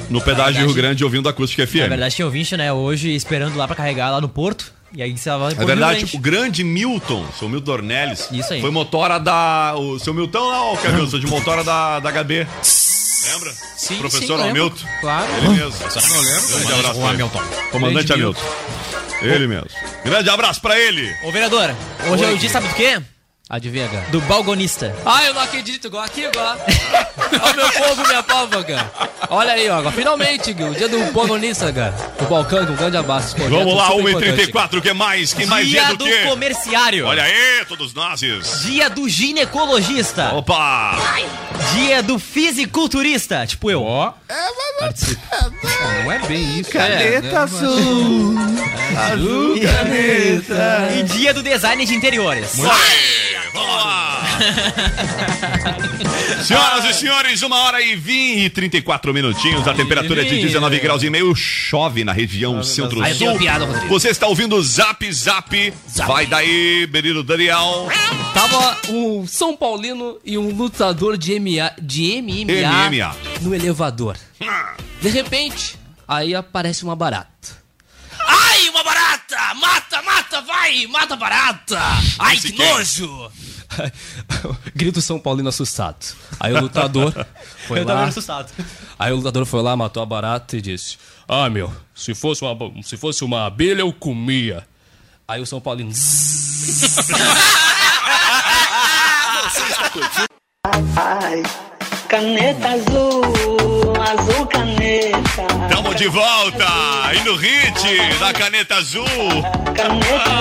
[0.10, 1.76] No pedágio em Rio Grande ouvindo a Acústica FM.
[1.82, 4.71] Na verdade, tinha ouvinte, né, hoje esperando lá pra carregar lá no Porto.
[4.95, 8.62] E aí você tava É verdade, o grande Milton, seu Milton Dornelles, Isso aí.
[8.62, 9.73] foi motora da.
[9.76, 12.45] O seu Milton lá, o Camilo, sou de motora da, da HB.
[13.31, 13.53] Lembra?
[13.77, 14.49] Sim, Professor sim.
[14.49, 14.86] Hamilton.
[15.01, 15.31] Claro.
[15.38, 15.79] Ele mesmo.
[15.79, 16.47] Não lembro.
[16.47, 17.23] Grande abraço O pra ele.
[17.23, 17.43] Hamilton.
[17.71, 18.41] Comandante Hamilton.
[19.21, 19.67] Ele mesmo.
[20.03, 21.15] Grande abraço pra ele.
[21.23, 21.73] Ô, vereador,
[22.12, 23.01] hoje é o dia, sabe do quê?
[23.54, 24.06] Adivinha, cara?
[24.10, 24.96] Do balgonista.
[25.06, 26.58] Ah, eu não acredito, igual aqui, igual.
[27.39, 28.92] Ó, meu povo, minha pava, cara.
[29.30, 31.94] Olha aí, ó, finalmente, Gil, o dia do Bogonista, cara.
[32.20, 33.36] O Balcão, um grande abraço.
[33.36, 34.52] projeto Vamos lá, super importante.
[34.52, 35.34] 1h34, o que mais?
[35.34, 36.24] Quem mais dia é do do quê?
[36.28, 37.06] comerciário.
[37.06, 38.20] Olha aí, todos nós.
[38.63, 40.34] Dia do ginecologista.
[40.34, 40.98] Opa!
[41.76, 43.46] Dia do fisiculturista.
[43.46, 43.84] Tipo eu.
[43.84, 44.13] Ó.
[44.80, 45.22] Participo.
[46.04, 46.72] Não é bem isso.
[46.72, 48.36] Caneta azul.
[48.98, 50.89] Azul caneta.
[50.98, 52.58] E dia do design de interiores.
[52.58, 52.76] Lá!
[56.44, 59.68] Senhoras e senhores, uma hora e 20 e 34 minutinhos.
[59.68, 61.34] A temperatura é de 19 graus e meio.
[61.36, 63.32] Chove na região centro-sul.
[63.32, 63.88] Rodrigo.
[63.88, 65.74] Você está ouvindo o Zap Zap.
[66.08, 67.88] Vai daí, Berilo Daniel.
[68.34, 73.16] Tava um São Paulino e um lutador de, MA, de MMA, MMA.
[73.42, 74.18] no elevador.
[75.02, 75.76] De repente,
[76.08, 77.62] aí aparece uma barata.
[78.27, 79.53] Ai, uma barata!
[79.55, 80.88] Mata, mata, vai!
[80.88, 81.79] Mata a barata!
[82.19, 83.31] Ai, que nojo!
[84.75, 86.15] Grita o São Paulino assustado.
[86.39, 87.12] Aí o lutador
[87.67, 88.07] foi Eu tava lá.
[88.07, 88.51] assustado.
[88.99, 92.55] Aí o lutador foi lá, matou a barata e disse: Ah, meu, se fosse uma,
[92.83, 94.67] se fosse uma abelha, eu comia.
[95.27, 95.91] Aí o São Paulino.
[100.95, 101.43] Ai,
[102.13, 105.47] caneta azul, azul caneta.
[105.67, 106.67] Tamo de volta!
[107.12, 109.08] E no hit da caneta azul.
[109.73, 110.32] Caneta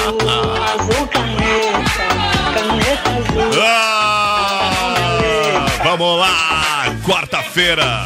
[0.00, 2.06] azul, azul caneta.
[2.54, 3.62] Caneta azul.
[3.62, 6.86] Ah, vamos lá!
[7.04, 8.04] Quarta-feira!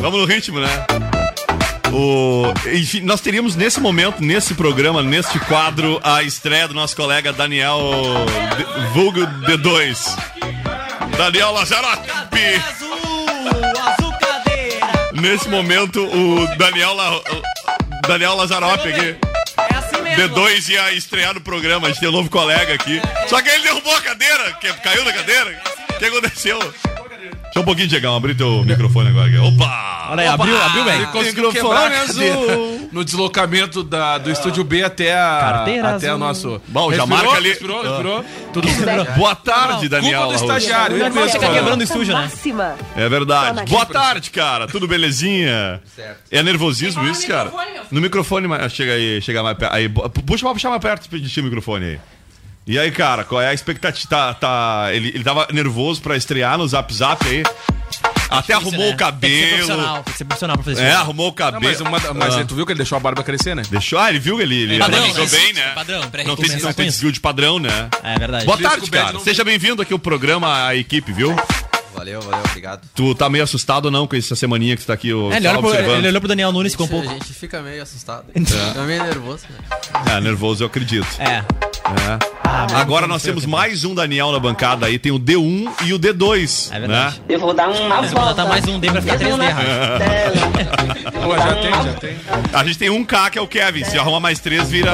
[0.00, 0.86] Vamos no ritmo, né?
[1.92, 7.32] O, enfim, nós teríamos nesse momento, nesse programa, neste quadro, a estreia do nosso colega
[7.32, 7.80] Daniel
[8.92, 10.16] Vulgo D2.
[11.16, 12.08] Daniel Lazarope!
[13.86, 15.10] Azul cadeira.
[15.12, 17.20] Nesse momento, o Daniel, La,
[18.06, 19.16] Daniel Lazarope aqui.
[19.70, 20.34] É assim mesmo.
[20.34, 23.00] D2 ia estrear no programa, a gente tem um novo colega aqui.
[23.28, 25.62] Só que ele derrubou a cadeira, que caiu da cadeira.
[25.94, 26.58] O que aconteceu?
[27.52, 29.28] Só um pouquinho, Diegão, abri teu microfone agora.
[29.28, 29.38] aqui.
[29.38, 30.08] Opa!
[30.10, 30.94] Olha aí, abriu, abriu bem.
[30.96, 32.36] Ele conseguiu quebrar a cadeira
[32.94, 36.14] no deslocamento da, do estúdio B até, a, Carteira até azul.
[36.14, 36.62] o nosso.
[36.68, 37.48] Bom, já Respirou, marca ali.
[37.48, 38.24] Respirou, respirou.
[38.52, 38.68] Tudo
[39.16, 40.22] Boa tarde, Daniel.
[40.22, 40.96] Culpa do estagiário.
[40.96, 41.54] ele mesmo fica falou.
[41.54, 42.22] quebrando o estúdio, né?
[42.22, 42.76] Máxima.
[42.96, 43.64] É verdade.
[43.70, 44.66] Boa tarde, cara.
[44.68, 45.82] Tudo belezinha?
[46.30, 47.50] É nervosismo isso, cara?
[47.90, 49.74] No microfone, mas- chega aí, chega mais perto.
[49.74, 52.00] Aí, puxa pra puxar mais perto pra gente o microfone aí.
[52.66, 54.08] E aí, cara, qual é a expectativa?
[54.08, 57.42] Tá, tá, ele, ele tava nervoso pra estrear no Zap Zap aí.
[58.30, 58.94] Até Difícil, arrumou né?
[58.94, 59.48] o Tem que ser cabelo.
[59.56, 60.96] profissional, tem que ser profissional pra fazer É, isso.
[60.98, 61.62] arrumou o Não, cabelo.
[61.62, 62.44] mas uma- mas Ah.
[62.44, 63.62] tu viu que ele deixou a barba crescer, né?
[63.70, 63.98] Deixou?
[63.98, 65.30] Ah, ele viu que ele, ele Padrão, analisou né?
[65.30, 65.62] bem, né?
[65.74, 67.88] Padrão, pra não tem, não com tem desvio de padrão, né?
[68.02, 68.46] É verdade.
[68.46, 69.12] Boa tarde, o cara.
[69.12, 71.36] não- Seja bem-vindo aqui ao programa, a equipe, viu?
[71.94, 72.88] Valeu, valeu, obrigado.
[72.94, 75.36] Tu tá meio assustado ou não com essa semaninha que você tá aqui ó, É,
[75.36, 77.08] ele, olha pro, ele olhou pro Daniel Nunes ficou um a pouco.
[77.08, 78.24] gente fica meio assustado.
[78.34, 78.40] É.
[78.40, 80.16] Fica meio nervoso, né?
[80.16, 81.06] É, nervoso, eu acredito.
[81.20, 81.44] É.
[81.86, 82.34] É.
[82.46, 85.68] Ah, mas Agora nós o temos mais um Daniel na bancada aí, tem o D1
[85.84, 86.70] e o D2.
[86.72, 87.16] É verdade.
[87.18, 87.24] Né?
[87.28, 91.10] Eu vou dar uma Vou botar mais um D pra ficar 3D, Rafa.
[91.24, 92.16] Pô, já tem, já tem.
[92.52, 93.84] A gente tem um K que é o Kevin.
[93.84, 94.92] Se arrumar mais três, vira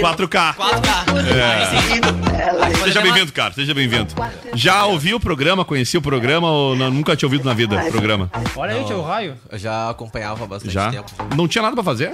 [0.00, 0.54] 4K.
[0.56, 1.18] 4K.
[1.28, 2.84] É.
[2.84, 3.52] Seja bem-vindo, cara.
[3.52, 4.08] Seja bem-vindo.
[4.54, 5.64] Já ouviu o programa?
[5.64, 8.30] Conhecia o programa ou não- nunca tinha ouvido na vida o programa?
[8.56, 9.34] Olha aí, tio Raio.
[9.50, 10.90] Eu já acompanhava há bastante Já?
[10.90, 11.10] tempo.
[11.36, 12.10] Não tinha nada pra fazer?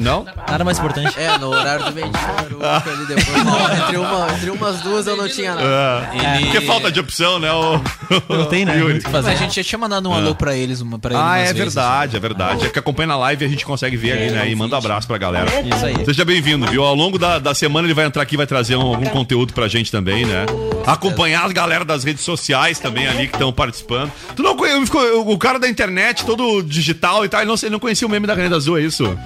[0.00, 0.24] Não?
[0.48, 1.18] Nada mais importante.
[1.18, 3.33] É, no horário do meio-dia, era o ali depois.
[3.84, 6.08] entre, uma, entre umas duas eu não tinha nada.
[6.12, 6.36] É.
[6.36, 7.50] Ele- Porque falta de opção, né?
[7.52, 7.80] O...
[8.28, 8.76] Não tem, né?
[8.78, 9.00] Yuri.
[9.00, 9.30] Fazer.
[9.30, 11.58] A gente já tinha mandado um alô pra eles, uma, pra ele Ah, é vezes.
[11.74, 12.66] verdade, é verdade.
[12.66, 14.48] É que acompanha na live e a gente consegue ver ali, né?
[14.50, 15.48] E manda um abraço pra galera.
[15.60, 16.04] Isso aí.
[16.04, 16.84] Seja bem-vindo, viu?
[16.84, 19.52] Ao longo da, da semana ele vai entrar aqui e vai trazer um- algum conteúdo
[19.52, 20.46] pra gente também, né?
[20.86, 24.12] Acompanhar as galera das redes sociais também ali que estão participando.
[24.36, 24.90] Tu não conhece,
[25.24, 28.26] o cara da internet, todo digital e tal, ele não, ele não conhecia o meme
[28.26, 29.18] da Caneta Azul, é isso?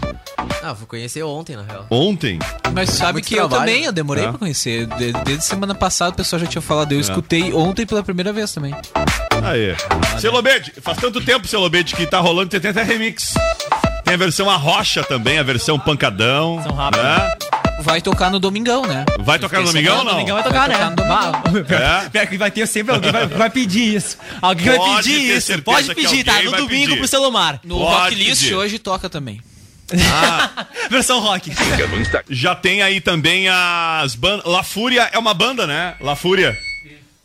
[0.63, 1.87] Ah, fui conhecer ontem, na real.
[1.89, 2.39] Ontem?
[2.75, 3.61] Mas sabe que eu trabalho.
[3.71, 4.29] também, eu demorei É.
[4.29, 4.87] pra conhecer.
[4.87, 6.93] De- Desde semana passada o pessoal já tinha falado.
[6.93, 8.75] Eu escutei ontem pela primeira vez também.
[9.45, 9.75] Aí.
[10.21, 13.35] Celobete, faz tanto tempo, Celobete, que tá rolando, tem até remix.
[14.05, 16.61] Tem a versão Arrocha também, a versão Pancadão.
[16.63, 17.05] São rápidos.
[17.07, 17.33] né?
[17.81, 19.05] vai tocar no Domingão, né?
[19.21, 20.13] Vai tocar no Domingão ou não?
[20.15, 20.77] Domingão vai tocar, né?
[20.91, 21.33] no Domingão.
[21.71, 22.09] É?
[22.11, 24.19] Pior que vai ter sempre alguém vai, vai pedir isso.
[24.43, 25.63] Alguém vai Pode pedir ter isso.
[25.63, 26.43] Pode pedir, tá?
[26.43, 26.99] No vai domingo pedir.
[26.99, 27.61] pro celular.
[27.63, 28.55] No Pode Rock List pedir.
[28.57, 29.41] hoje toca também.
[30.91, 31.53] Versão rock.
[32.29, 34.45] Já tem aí também as bandas.
[34.47, 35.95] La Fúria é uma banda, né?
[36.01, 36.57] La Fúria.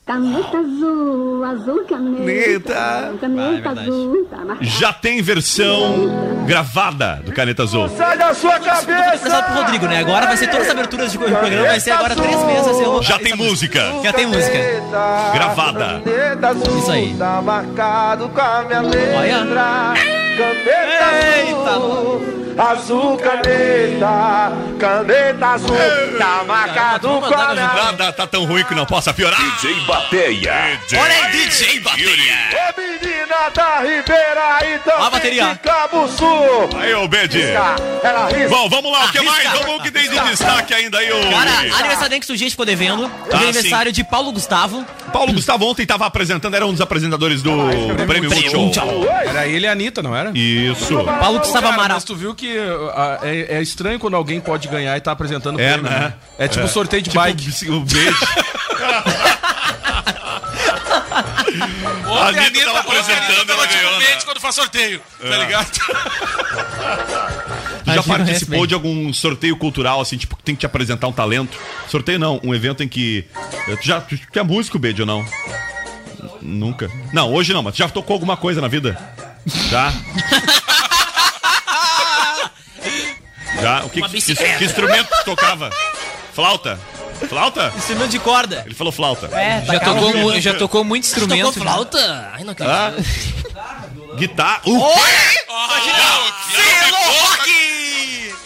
[0.06, 2.73] Caneta azul, azul caneta.
[2.78, 7.88] Ah, Caneta azul, tá na Já tem versão gravada do Caneta Azul.
[7.88, 9.15] Sai da sua cabeça!
[9.15, 9.99] Emprestado pro Rodrigo, né?
[9.99, 12.67] Agora vai ser todas as aberturas de programa, vai ser agora três meses.
[12.86, 14.58] Uma- Já tem música Já tem música.
[15.34, 16.02] gravada.
[16.80, 17.15] Isso aí.
[17.17, 19.17] Tá marcado com a minha letra.
[19.19, 19.93] Olha.
[20.36, 22.22] Caneta azul,
[22.58, 24.52] azul caneta.
[24.80, 25.78] Caneta azul,
[26.17, 29.39] tá marcado com a minha Nada tá tão ruim que não possa piorar.
[29.39, 30.80] DJ Bateia.
[30.93, 32.10] Olha aí, DJ Bateia.
[32.52, 35.54] Ô menina da Ribeira, então Ó a bateria.
[35.54, 36.69] de Cabo Sul.
[36.80, 37.41] Aí, ô Bede.
[37.41, 38.50] Ela risca.
[38.50, 39.52] Bom, vamos lá, o que mais?
[39.52, 41.30] Vamos o que tem de destaque ainda aí, ô.
[41.30, 43.10] Cara, aniversário que gente ficou devendo.
[43.32, 44.86] Ah, aniversário de Paulo Gustavo.
[45.12, 47.52] Paulo Gustavo ontem estava apresentando, era um dos apresentadores do
[48.08, 49.06] Prêmio Multishow.
[49.28, 50.22] Era ele e a Anitta, não era?
[50.33, 50.95] Isso.
[51.03, 51.97] Paulo Gustavo Cara, Amaral.
[51.97, 52.55] Mas tu viu que
[52.95, 56.13] ah, é, é estranho quando alguém pode ganhar e tá apresentando É, prêmio, né?
[56.38, 56.67] É tipo É.
[56.67, 57.69] sorteio de Tipo, bike.
[57.71, 58.17] O beijo.
[62.05, 64.05] A Anitta tava apresentando, ela ganhou, né?
[64.25, 65.29] quando faz sorteio, É.
[65.29, 65.71] tá ligado?
[65.71, 65.79] Tu
[67.86, 71.07] já que não participou de algum sorteio cultural, assim, tipo, que tem que te apresentar
[71.07, 71.57] um talento?
[71.89, 73.25] Sorteio não, um evento em que.
[73.81, 73.99] Tu já.
[74.01, 75.25] Tu, tu é músico, Bede, ou não?
[76.41, 76.89] Nunca.
[77.12, 78.97] Não, hoje não, mas tu já tocou alguma coisa na vida?
[79.45, 79.91] Já?
[83.62, 83.84] Já?
[83.86, 84.21] O que, que,
[84.58, 85.69] que instrumento tu tocava?
[86.34, 86.79] Flauta?
[87.29, 87.71] Flauta?
[87.77, 88.63] Instrumento de corda.
[88.65, 89.27] Ele falou flauta.
[89.27, 91.53] É, Já tocou, mu- já tocou muito Tocou instrumento.
[91.53, 92.32] flauta?
[92.34, 92.75] Ai, não acredito.
[92.75, 94.15] Ah?
[94.17, 94.62] Guitarra.
[94.65, 94.79] Uh,
[96.51, 97.92] Selo rock!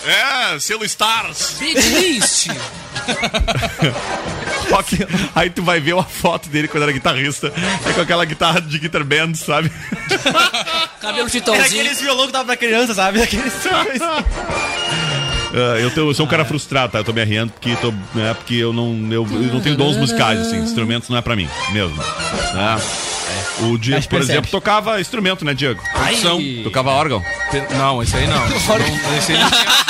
[0.05, 1.55] É, selo Stars.
[1.59, 2.47] Beatlist.
[4.69, 4.97] Só que
[5.35, 7.51] aí tu vai ver uma foto dele quando era guitarrista.
[7.85, 9.71] É com aquela guitarra de guitar band, sabe?
[11.01, 11.65] Cabelo Era chitãozinho.
[11.65, 13.21] aqueles violão que dava pra criança, sabe?
[13.21, 13.53] Aqueles...
[15.49, 16.99] Ah, eu, tô- eu sou um cara frustrado, tá?
[16.99, 19.95] Eu tô me arriando porque, tô, né, porque eu, não, eu, eu não tenho dons
[19.95, 20.57] musicais, assim.
[20.59, 21.95] Instrumentos não é pra mim, mesmo.
[21.95, 22.81] Né?
[23.61, 24.33] O Diego, por percebe.
[24.33, 25.81] exemplo, tocava instrumento, né, Diego?
[25.93, 26.39] Produção.
[26.65, 27.23] Tocava órgão.
[27.77, 28.35] Não, esse aí não.
[28.39, 29.65] Não, esse aí não tinha-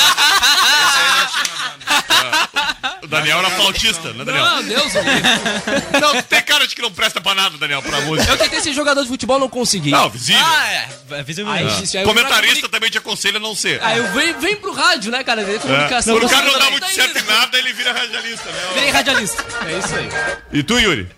[3.04, 4.46] O Daniel era flautista, né, Daniel?
[4.46, 5.28] Meu Deus, amigo.
[6.00, 8.32] Não, tem cara de que não presta pra nada, Daniel, pra música.
[8.32, 9.92] Eu tentei ser jogador de futebol, não consegui.
[9.92, 10.42] Não, visível.
[10.46, 11.24] Ah, é.
[11.24, 11.84] Visível Aí, mesmo.
[11.84, 13.84] isso aí eu Comentarista também te aconselho a não ser.
[13.84, 15.44] Aí eu venho, vem pro rádio, né, cara?
[15.44, 16.16] De comunicação.
[16.16, 18.60] Quando o cara não dá muito tá certo em nada, ele vira radialista, né?
[18.74, 19.46] Virei radialista.
[19.66, 20.10] É isso aí.
[20.54, 21.10] E tu, Yuri?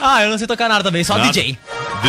[0.00, 1.30] Ah, eu não sei tocar nada também, só Nada?
[1.30, 1.56] DJ.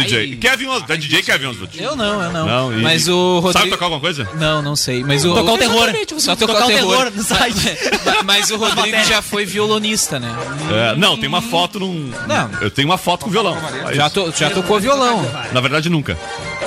[0.03, 0.35] DJ.
[0.37, 0.91] Kevin Oswald.
[0.93, 1.81] É DJ Kevin Oswald.
[1.83, 2.45] Eu não, eu não.
[2.47, 3.53] Não, e- Mas o Rodrigo...
[3.59, 4.29] Sabe tocar alguma coisa?
[4.35, 5.03] Não, não sei.
[5.03, 5.33] Mas o...
[5.33, 5.89] Tocar o terror.
[6.19, 7.11] Só tocar, Tocar o o terror.
[7.15, 7.77] no site.
[8.23, 10.31] Mas- Mas o Rodrigo já foi violonista, né?
[10.71, 12.11] É, não, tem uma foto num.
[12.27, 12.49] Não.
[12.61, 13.57] Eu tenho uma foto com violão.
[13.93, 15.25] Já, to- já tocou violão.
[15.51, 16.17] Na verdade, nunca.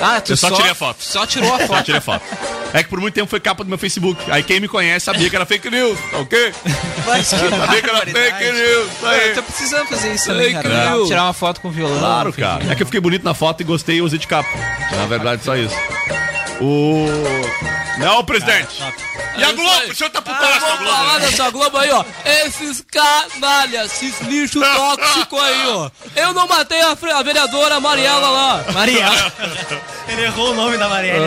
[0.01, 0.97] Ah, tu Eu só tirei a foto.
[1.03, 1.85] Só tirou a Só foto.
[1.85, 2.23] tirei a foto.
[2.73, 4.23] É que por muito tempo foi capa do meu Facebook.
[4.31, 6.53] Aí quem me conhece sabia que era fake news, tá ok?
[7.07, 9.29] Mas que Sabia que era fake news, tá aí.
[9.31, 10.91] Eu tô precisando fazer isso também, Fake cara.
[10.91, 11.09] news.
[11.09, 11.99] Tirar uma foto com violão.
[11.99, 12.71] Claro, cara.
[12.71, 14.49] É que eu fiquei bonito na foto e gostei e usei de capa.
[14.97, 15.75] Na verdade, só isso.
[16.61, 17.07] O.
[17.99, 18.83] Não, presidente.
[19.37, 19.71] E a É Globo?
[19.71, 19.91] aí.
[19.91, 20.93] O senhor tá por Ah, Globo.
[20.93, 22.05] falar dessa Globo aí, ó.
[22.25, 25.91] Esses canalhas, esses lixo tóxico aí, ó.
[26.17, 28.65] Eu não matei a, fre- a vereadora Mariela lá.
[28.75, 29.33] Mariela.
[30.09, 31.27] Ele errou o nome da Marielle.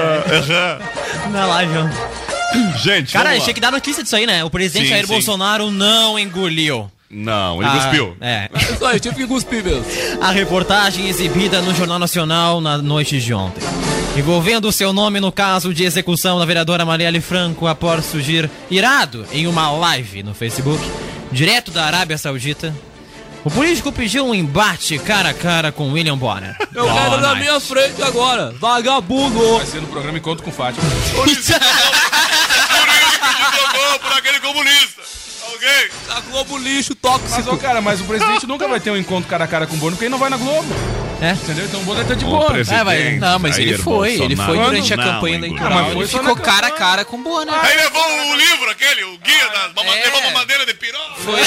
[1.31, 2.77] Na live, ó.
[2.79, 3.43] Gente, Cara, vamos lá.
[3.45, 4.43] tinha que dar notícia disso aí, né?
[4.43, 5.13] O presidente Sim, Jair sim.
[5.13, 6.91] Bolsonaro não engoliu.
[7.11, 8.15] Não, ele Ah, cuspiu.
[8.21, 8.49] É.
[8.73, 9.85] Isso aí, tive que cuspir mesmo.
[10.21, 13.61] A reportagem exibida no Jornal Nacional na noite de ontem.
[14.15, 19.25] Envolvendo o seu nome no caso de execução da vereadora Marielle Franco após surgir irado
[19.31, 20.81] em uma live no Facebook,
[21.31, 22.73] direto da Arábia Saudita.
[23.43, 26.55] O político pediu um embate cara a cara com William Bonner.
[26.75, 28.53] Eu quero na minha frente agora.
[28.59, 29.57] Vagabundo.
[29.57, 30.83] Vai ser no programa Encontro com Fátima.
[31.15, 31.59] Por isso que
[33.57, 35.01] jogou por aquele comunista.
[35.61, 35.91] Ok?
[36.09, 37.53] A Globo lixo Mas, tóxico.
[37.53, 39.77] ô, cara, mas o presidente nunca vai ter um encontro cara a cara com o
[39.77, 40.67] Bono porque ele não vai na Globo.
[41.21, 41.33] É?
[41.33, 41.65] Entendeu?
[41.65, 42.45] Então o Bono tá de boa.
[42.51, 44.13] presidente Ah, vai- Não, mas ele foi.
[44.13, 45.55] Ele foi Bolsonaro durante a não campanha engoliu.
[45.55, 45.77] eleitoral.
[45.77, 46.89] Ah, mas foi ele ficou na cara a campanha.
[46.89, 47.51] cara com o Bono.
[47.53, 50.03] Aí levou o livro, aquele, o guia das mama- É.
[50.05, 50.99] levou uma bandeira de pirão.
[51.23, 51.41] Foi.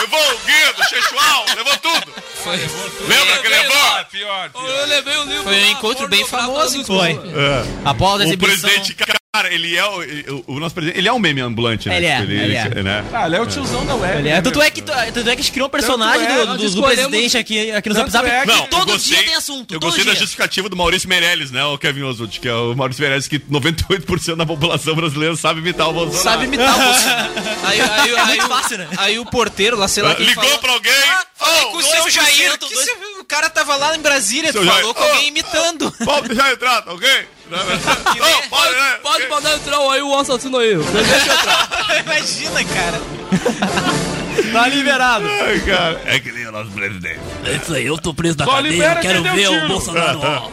[0.00, 2.12] Levou o guia do Chechual, levou tudo.
[2.42, 3.74] Foi, Lembra que levou?
[3.76, 4.50] Pior, pior.
[4.54, 5.42] Eu levei o livro.
[5.44, 6.84] foi um lá, encontro bem famoso.
[6.84, 7.10] Foi.
[7.12, 7.64] É.
[7.84, 8.68] Após a O exibição...
[8.70, 8.96] presidente
[9.30, 10.00] Cara, ele é o,
[10.48, 11.98] o, o nosso presidente, ele é um meme ambulante, né?
[11.98, 12.82] Ele é, Tipo, ele é.
[12.82, 13.04] né?
[13.12, 14.18] Ah, ele é o tiozão da web.
[14.20, 16.56] Ele é, tanto, é que, tanto é que a gente criou um personagem é, do,
[16.56, 18.26] do- do presidente aqui, aqui no Zap Zap.
[18.26, 19.72] é que- Não, todo gostei, dia tem assunto.
[19.72, 23.02] Eu gostei da justificativa do Maurício Meirelles, né, o Kevin Oswald, que é o Maurício
[23.02, 26.22] Meirelles que 98% da população brasileira sabe imitar o Bolsonaro.
[26.24, 27.30] Sabe imitar o Bolsonaro.
[27.68, 28.88] Aí, aí, É aí, muito o- fácil, né?
[28.96, 30.92] aí o porteiro lá, sei lá quem Ligou falou, pra alguém.
[30.92, 34.52] Falei Oh, com o seu Jair, que dois- seu- o cara tava lá em Brasília,
[34.52, 35.06] Seu tu Jair, falou com ô.
[35.08, 35.90] alguém imitando.
[36.04, 37.08] Pode deixar entrar, tá ok?
[37.50, 38.98] Não, pode, né?
[39.02, 40.74] Pode mandar entrar aí o assassino aí.
[40.76, 42.00] Deixa eu entrar.
[42.04, 43.00] Imagina, cara.
[44.52, 45.26] Tá liberado.
[45.26, 47.18] Ai, cara, é que nem o nosso presidente.
[47.44, 49.68] É isso aí, eu tô preso na Só cadeia, eu quero ver o.
[49.68, 50.20] Bolsonaro.
[50.22, 50.50] ó.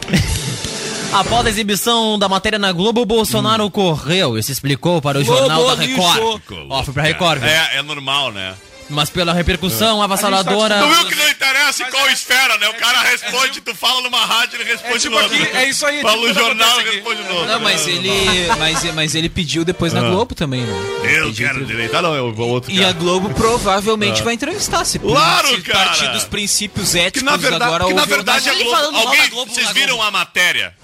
[1.20, 5.24] Após a exibição da matéria na Globo, o Bolsonaro correu e se explicou para o
[5.24, 5.82] Globo jornal da.
[5.82, 6.40] Record.
[6.68, 7.42] Ó, foi pra Record?
[7.44, 8.54] É, é normal, né?
[8.88, 10.78] Mas pela repercussão avassaladora.
[10.80, 12.68] Tu viu que não interessa em qual esfera, né?
[12.68, 15.42] O cara responde, tu fala numa rádio, ele responde tipo no outro.
[15.42, 17.46] aqui, é isso aí, Fala tipo no o que jornal, ele responde no outro.
[17.46, 18.10] Não, mas ele,
[18.58, 20.08] mas, mas ele pediu depois na Ah.
[20.10, 20.72] Globo também, né?
[21.18, 21.96] Eu quero direito.
[21.96, 22.92] Ah, não, é o outro E a.
[22.92, 24.24] Globo provavelmente Ah.
[24.24, 24.84] vai entrevistar.
[24.84, 25.84] Se, Claro, se cara.
[25.86, 29.30] partir dos princípios Que éticos na verdade, agora que na verdade da- a Globo, alguém,
[29.30, 30.02] vocês viram Globo.
[30.08, 30.74] a matéria?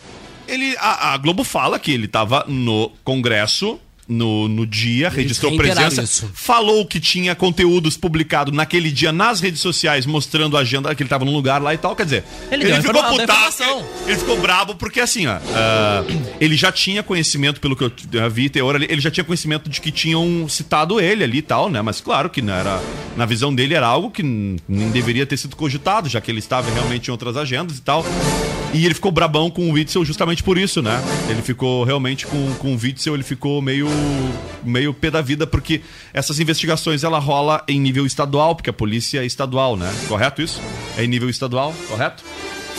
[0.48, 3.78] Ele, a, a Globo fala que ele tava no Congresso
[4.12, 6.30] no, no dia, registrou reiteraram presença, isso.
[6.34, 11.10] falou que tinha conteúdos publicados naquele dia nas redes sociais mostrando a agenda que ele
[11.10, 13.84] tava num lugar lá e tal, quer dizer, Ele ele, ficou putaço, informação.
[14.06, 16.04] ele, ficou brabo porque assim, ó, ah,
[16.40, 19.80] ele já tinha conhecimento, pelo que eu vi, teor ali, ele já tinha conhecimento de
[19.80, 22.80] que tinham citado ele ali e tal, né, mas claro que não era,
[23.16, 26.70] na visão dele era algo que nem deveria ter sido cogitado, já que ele estava
[26.70, 28.04] realmente em outras agendas e tal.
[28.72, 31.02] E ele ficou brabão com o Witzel justamente por isso, né?
[31.28, 33.86] Ele ficou realmente com, com o Witzel, ele ficou meio,
[34.64, 39.22] meio pé da vida, porque essas investigações ela rola em nível estadual, porque a polícia
[39.22, 39.92] é estadual, né?
[40.08, 40.60] Correto isso?
[40.96, 42.24] É em nível estadual, correto?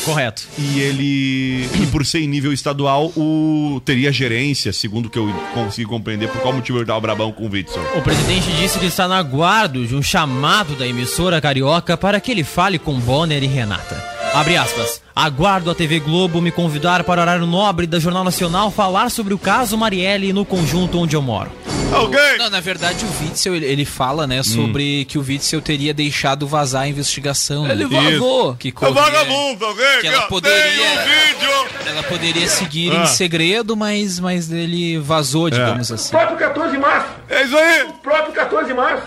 [0.03, 0.47] Correto.
[0.57, 1.69] E ele.
[1.81, 6.27] E por ser em nível estadual, o teria gerência, segundo o que eu consegui compreender,
[6.27, 7.83] por qual motivo ele tava brabão com o Witzel.
[7.95, 12.31] O presidente disse que está na guarda de um chamado da emissora carioca para que
[12.31, 14.12] ele fale com Bonner e Renata.
[14.33, 15.01] Abre aspas.
[15.15, 19.33] Aguardo a TV Globo me convidar para o horário nobre da Jornal Nacional falar sobre
[19.33, 21.51] o caso Marielle no conjunto onde eu moro.
[21.93, 22.37] Alguém?
[22.39, 24.27] Não, na verdade o Witzel, ele, ele fala, Hum.
[24.27, 27.69] né, sobre que o Witzel teria deixado vazar a investigação.
[27.69, 28.01] Ele né?
[28.11, 28.55] vazou.
[28.55, 30.01] Que É corria- vagabundo, alguém?
[30.01, 31.53] que ela poderia- um vídeo!
[31.85, 33.03] Ela poderia seguir Ah.
[33.03, 36.09] em segredo, mas, mas ele vazou, digamos assim.
[36.09, 37.07] próprio 14 de março.
[37.29, 37.83] É isso aí!
[37.83, 39.03] O próprio 14 de março.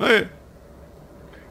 [0.00, 0.26] Aí.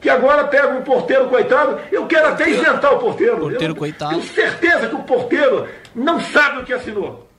[0.04, 1.80] Que agora pega um porteiro coitado.
[1.90, 3.38] Eu quero até isentar o porteiro.
[3.38, 4.12] Porteiro eu coitado.
[4.12, 7.30] Tenho certeza que o porteiro não sabe o que assinou.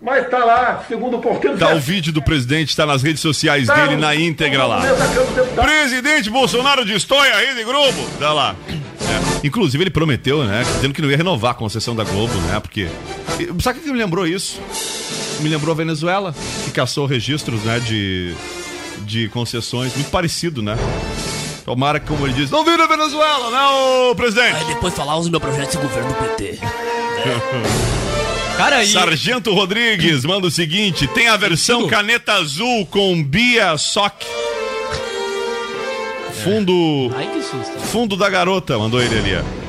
[0.00, 1.58] Mas está lá, segundo o porteiro.
[1.58, 4.82] Tá o vídeo do presidente, tá nas redes sociais Tá dele na íntegra lá.
[5.56, 8.06] Presidente Bolsonaro destrói a Rede Globo.
[8.20, 8.54] Tá lá.
[8.70, 9.46] É.
[9.46, 10.62] Inclusive, ele prometeu, né?
[10.62, 12.60] Dizendo que não ia renovar a concessão da Globo, né?
[12.60, 12.88] Porque.
[13.60, 14.60] Sabe o que me lembrou isso?
[15.40, 16.32] Me lembrou a Venezuela,
[16.64, 17.80] que caçou registros, né?
[17.80, 18.34] De,
[19.00, 19.94] de concessões.
[19.96, 20.76] Muito parecido, né?
[21.64, 24.56] Tomara que, como ele diz, não vira a Venezuela, né, ô presidente?
[24.56, 26.58] Aí depois falar os meus projetos de governo do PT.
[28.56, 28.86] Cara, aí.
[28.86, 34.24] Sargento Rodrigues manda o seguinte: tem a versão caneta azul com Bia Sock.
[36.44, 37.12] Fundo.
[37.16, 37.80] Ai, que susto.
[37.86, 39.64] Fundo da garota, mandou ele ali, ó.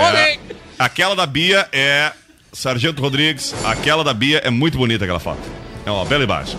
[0.16, 0.38] É,
[0.78, 2.12] aquela da Bia é.
[2.52, 5.40] Sargento Rodrigues, aquela da Bia é muito bonita aquela foto.
[5.86, 6.58] É uma bela imagem.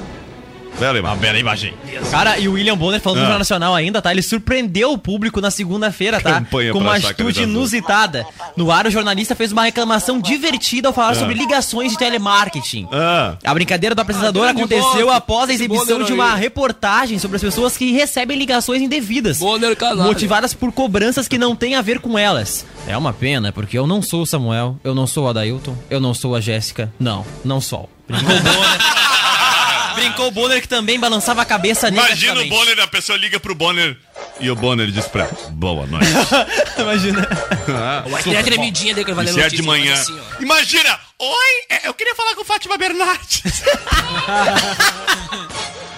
[0.79, 1.15] Bela imagem.
[1.15, 1.73] Uma bela imagem.
[2.09, 3.25] Cara, e o William Bonner falando do Ah.
[3.25, 4.11] Jornal Nacional ainda, tá?
[4.11, 6.33] Ele surpreendeu o público na segunda-feira, tá?
[6.35, 8.25] Campanha Com uma atitude inusitada.
[8.57, 11.15] No ar, o jornalista fez uma reclamação divertida ao falar Ah.
[11.15, 12.87] sobre ligações de telemarketing.
[12.91, 13.35] Ah.
[13.43, 16.39] A brincadeira do apresentador Ah, aconteceu após a exibição de uma aí.
[16.41, 19.37] reportagem sobre as pessoas que recebem ligações indevidas.
[19.37, 19.77] Bonner.
[19.97, 22.65] Motivadas por cobranças que não têm a ver com elas.
[22.87, 25.99] É uma pena, porque eu não sou o Samuel, eu não sou o Adailton, eu
[25.99, 26.91] não sou a Jéssica.
[26.99, 27.87] Não, não sou.
[28.07, 29.00] Brincou Bonner.
[30.01, 32.49] Brincou o Bonner que também balançava a cabeça Imagina o.
[32.49, 33.95] Bonner, a pessoa liga pro Bonner
[34.39, 36.07] e o Bonner diz pra boa noite.
[36.77, 37.27] Imagina.
[38.09, 39.93] Mas tem a tremidinha dele que ele vai é de manhã.
[39.93, 40.19] assim.
[40.39, 40.99] Imagina!
[41.19, 43.43] Oi, é, eu queria falar com Fátima Bernardes.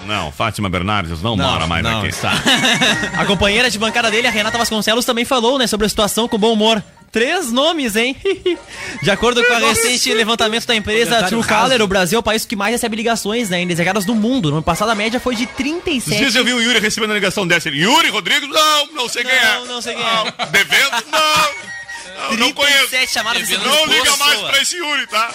[0.06, 2.08] não, Fátima Bernardes não, mora mais não aqui.
[2.08, 2.32] está.
[3.16, 6.38] A companheira de bancada dele, a Renata Vasconcelos, também falou, né, sobre a situação com
[6.38, 6.82] bom humor.
[7.14, 8.16] Três nomes, hein?
[9.00, 11.84] De acordo com a recente levantamento da empresa raso.
[11.84, 14.50] o Brasil é o país que mais recebe ligações, né, indesejadas do mundo.
[14.50, 16.18] No ano passado, a média foi de Esses 37.
[16.18, 17.68] dias eu vi o Yuri recebendo a ligação dessa.
[17.68, 18.48] Ele, Yuri Rodrigues?
[18.48, 19.54] Não, não sei quem é.
[19.58, 20.46] Não, não sei quem é.
[20.46, 21.04] Devendo?
[21.12, 22.30] Não.
[22.30, 22.88] Não, não conheço.
[22.88, 25.32] 37 chamadas seguidas Não liga mais pra esse Yuri, tá?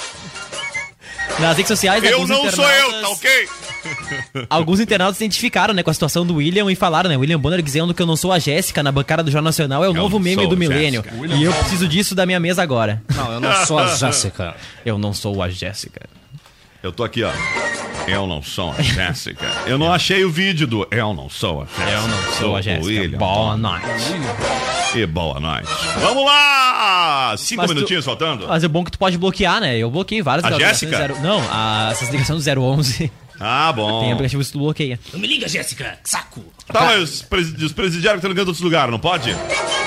[1.40, 3.50] Nas redes sociais, Eu não sou eu, tá ok?
[4.50, 7.62] Alguns internautas se identificaram, né, com a situação do William e falaram, né, William Bonner
[7.62, 9.94] dizendo que eu não sou a Jéssica na bancada do Jornal Nacional, é o Eu
[9.94, 11.04] novo meme do milênio.
[11.38, 13.02] E eu preciso disso da minha mesa agora.
[13.16, 14.56] Não, eu não sou a Jéssica.
[14.86, 16.02] Eu não sou a Jéssica.
[16.82, 17.32] Eu tô aqui, ó.
[18.08, 19.46] Eu não sou a Jéssica.
[19.68, 21.92] Eu não achei o vídeo do Eu não sou a Jéssica.
[21.92, 22.86] Eu não sou a Jéssica.
[22.88, 23.18] William.
[23.20, 23.86] Boa noite.
[24.96, 25.68] E boa noite.
[26.02, 27.36] Vamos lá!
[27.38, 28.48] Cinco Mas tu- minutinhos faltando.
[28.48, 29.78] Mas é bom que tu pode bloquear, né?
[29.78, 30.98] Eu bloqueei várias A Jéssica?
[30.98, 33.12] zero- Não, a- essas ligações do 011.
[33.40, 34.02] Ah, bom.
[34.02, 35.00] Tem aplicativo que tu bloqueia.
[35.14, 35.98] Não me liga, Jéssica.
[36.04, 36.44] Que saco.
[36.68, 39.32] Tá, mas os, pres- os presidiários que estão ligando em outros lugares, não pode?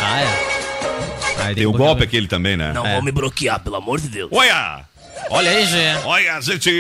[0.01, 1.43] Ah, é.
[1.45, 2.73] Aí Tem o que golpe aquele também, né?
[2.73, 2.95] Não É.
[2.95, 4.31] vão me bloquear, pelo amor de Deus.
[4.33, 4.85] Olha!
[5.31, 5.95] Olha aí, Gê.
[6.05, 6.71] Olha, gente!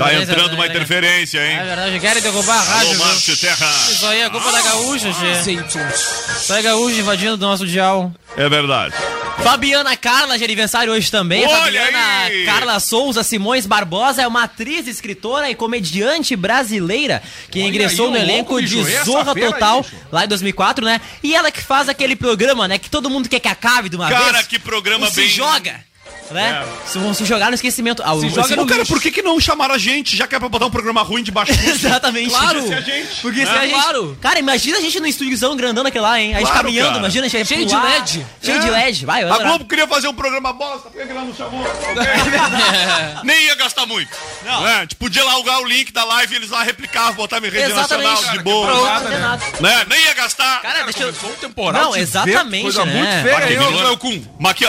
[0.00, 0.70] Tá entrando uma né?
[0.70, 1.58] interferência, hein?
[1.58, 2.90] É verdade, querem derrubar a Alô, rádio.
[2.94, 3.04] viu?
[3.04, 3.70] Márcio Terra!
[3.90, 5.52] Isso aí é culpa da gaúcha, Gê.
[5.52, 8.12] Isso é gaúcha invadindo do nosso dial.
[8.36, 8.94] É verdade.
[9.42, 11.46] Fabiana Carla de aniversário hoje também.
[11.46, 12.44] Olha Fabiana aí!
[12.44, 18.12] Carla Souza Simões Barbosa é uma atriz, escritora e comediante brasileira que Olha ingressou aí,
[18.12, 19.94] no o elenco de Zorra aí, Total bicho.
[20.10, 21.00] lá em 2004, né?
[21.22, 22.78] E ela que faz aquele programa, né?
[22.78, 24.20] Que todo mundo quer que acabe de uma vez.
[24.20, 25.87] Cara, que programa O Se bem- joga.
[26.30, 26.64] Né?
[26.86, 28.02] Se vão se jogar no esquecimento.
[28.04, 30.34] Ah, o- Se joga no cara, por que, que não chamaram a gente, já que
[30.34, 31.68] é pra botar um programa ruim de baixo custo?
[31.70, 32.30] Exatamente.
[32.30, 32.60] Claro.
[32.62, 33.20] Podia ser a gente.
[33.20, 33.58] Porque se né?
[33.58, 34.16] a gente...
[34.20, 36.34] Cara, imagina a gente no estúdiozão grandão aquele lá, hein?
[36.34, 36.98] A gente Claro, caminhando, cara.
[37.00, 37.84] imagina a gente Cheio de pular.
[37.94, 38.26] LED.
[38.42, 38.60] Cheio É.
[38.60, 39.06] de LED.
[39.06, 39.38] Vai, eu A.
[39.38, 41.64] Globo queria fazer um programa bosta, por que que ela não chamou?
[43.24, 44.10] Nem ia gastar muito.
[44.44, 44.66] Não.
[44.66, 47.58] É, tipo, podia largar o link da live e eles lá replicavam, botar em rede
[47.70, 48.08] Exatamente.
[48.10, 49.00] nacional, Cara, de boa.
[49.00, 49.38] né?
[49.60, 49.86] Né?
[49.88, 50.60] Nem ia gastar.
[50.62, 51.12] Cara, deixa eu...
[51.40, 52.92] temporal Não, de exatamente, coisa né?
[52.92, 53.40] muito feia Vai,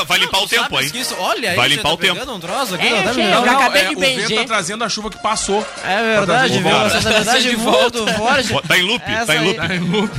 [0.05, 2.13] vai limpar o tempo isso- Olha aí, Vai você limpar tá o tempo.
[2.15, 3.99] pegando um troço aqui, É, não tá gente, me- eu Não, acabei é, de o
[3.99, 4.37] vento benzer.
[4.39, 5.65] tá trazendo a chuva que passou.
[5.83, 6.71] É verdade, viu?
[6.71, 6.97] volta.
[6.97, 8.67] Essa verdade De muito forte.
[8.67, 9.79] Tá em loop, tá em aí.
[9.79, 10.11] loop.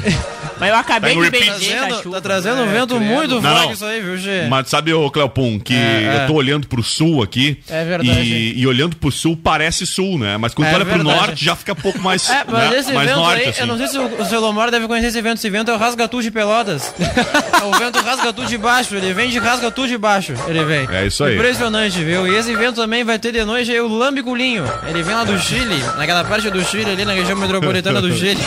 [0.61, 1.51] Mas eu acabei Tá de repeat.
[1.51, 2.17] benzer Trazendo- chuva.
[2.17, 3.01] Tá trazendo um vento credo.
[3.11, 3.73] muito Não, forte não.
[3.73, 4.47] isso aí, viu, Gê?
[4.49, 7.59] Mas sabe, ô Cleopon, que É, eu tô olhando pro sul aqui.
[7.69, 8.11] É verdade.
[8.11, 10.37] E, e olhando pro sul parece sul, né?
[10.37, 12.29] Mas quando É tu olha pro norte já fica um pouco mais.
[12.31, 12.79] É, mas né?
[12.79, 13.61] esse mais vento norte, aí, assim.
[13.63, 15.39] eu não sei se o, o Selomar deve conhecer esse vento.
[15.39, 16.93] Esse vento é o Rasgatu de Pelotas.
[17.01, 18.95] é o vento Rasgatu de baixo.
[18.95, 20.35] Ele vem de Rasgatu de baixo.
[20.47, 20.87] Ele vem.
[20.93, 21.35] É isso aí.
[21.37, 22.29] Impressionante, viu?
[22.29, 24.65] E esse vento também vai ter de noite aí o Lambiculinho.
[24.87, 28.41] Ele vem lá do Chile, naquela parte do Chile ali, na região metropolitana do Chile.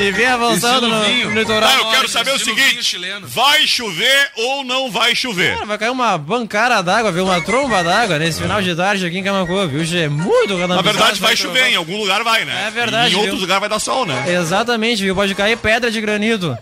[0.00, 0.98] E vem avançando no,
[1.30, 1.68] no litoral.
[1.70, 5.54] Tá, eu quero saber o seguinte: vai chover ou não vai chover?
[5.54, 7.24] Cara, vai cair uma bancara d'água, viu?
[7.24, 9.84] Uma tromba d'água nesse final de tarde aqui em Camacuã, viu?
[9.84, 10.08] Gê?
[10.08, 12.66] Muito Na verdade, vai chover, em algum lugar vai, né?
[12.68, 13.40] É verdade, E em outros viu?
[13.42, 14.24] lugares vai dar sol, né?
[14.28, 15.14] Exatamente, viu?
[15.14, 16.56] Pode cair pedra de granito.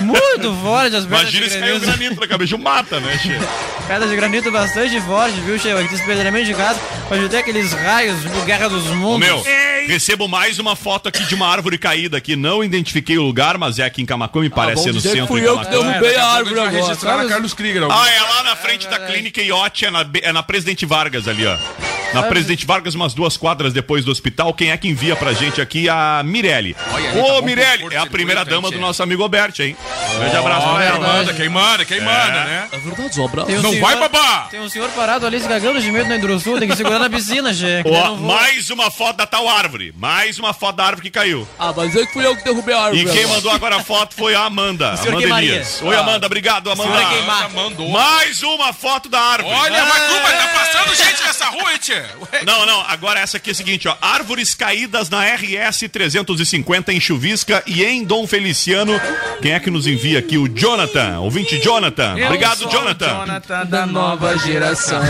[0.00, 1.98] Muito forte as pedras Imagina de se caiu um granito.
[1.98, 3.38] granito na cabeça, mata, né, Che?
[3.86, 5.70] Pedra de granito bastante forte, viu, Che?
[5.72, 6.78] Aqui despedramento de casa.
[7.08, 9.26] Pode ter aqueles raios, tipo Guerra dos Ô, Mundos.
[9.26, 9.42] meu,
[9.86, 12.36] recebo mais uma foto aqui de uma árvore caída aqui.
[12.36, 15.26] Não identifiquei o lugar, mas é aqui em Camacuã, me parece bom ser no centro
[15.26, 16.70] fui de eu que derrubei a árvore agora.
[16.70, 17.82] registrar na Carlos Krieger.
[17.90, 21.46] Ah, é lá na frente da clínica Iote, é na, é na Presidente Vargas ali,
[21.46, 21.97] ó.
[22.14, 24.52] Na Presidente Vargas, umas duas quadras depois do hospital.
[24.54, 25.88] Quem é que envia pra gente aqui?
[25.88, 26.74] A Mirelle.
[26.74, 26.82] Tá
[27.18, 29.76] Ô, bom Mirelle, é a primeira dama do nosso amigo Alberto, hein?
[30.18, 30.98] Grande abraço pra Quem ela.
[30.98, 32.68] manda, quem manda, quem manda, né?
[32.72, 34.48] É verdade, um Não senhor- vai, babá!
[34.50, 37.10] Tem um senhor parado ali se cagando de medo na Hidrosul, tem que segurar na
[37.10, 38.34] piscina, não voa.
[38.34, 39.92] mais uma foto da tal árvore.
[39.96, 41.46] Mais uma foto da árvore que caiu.
[41.58, 43.02] Ah, mas é que fui eu que derrubei a árvore.
[43.02, 43.34] E quem agora.
[43.36, 44.92] mandou agora a foto foi a Amanda.
[44.94, 45.42] Amanda.
[45.42, 45.80] Elias.
[45.82, 46.26] Oi, Amanda.
[46.26, 46.98] Obrigado, Amanda.
[46.98, 47.88] Ela mandou.
[47.90, 49.54] Mais uma foto da árvore.
[49.54, 50.02] Olha, mas
[50.38, 51.97] tá passando gente nessa rua, hein, tchê?
[52.20, 53.96] Ué, Não, não, agora essa aqui é a seguinte, ó.
[54.00, 59.00] Árvores caídas na RS 350 em Chuvisca e em Dom Feliciano.
[59.40, 60.36] Quem é que nos envia aqui?
[60.36, 62.16] O Jonathan, ouvinte Jonathan.
[62.26, 63.08] Obrigado, sou o Jonathan.
[63.08, 65.02] Jonathan da nova geração.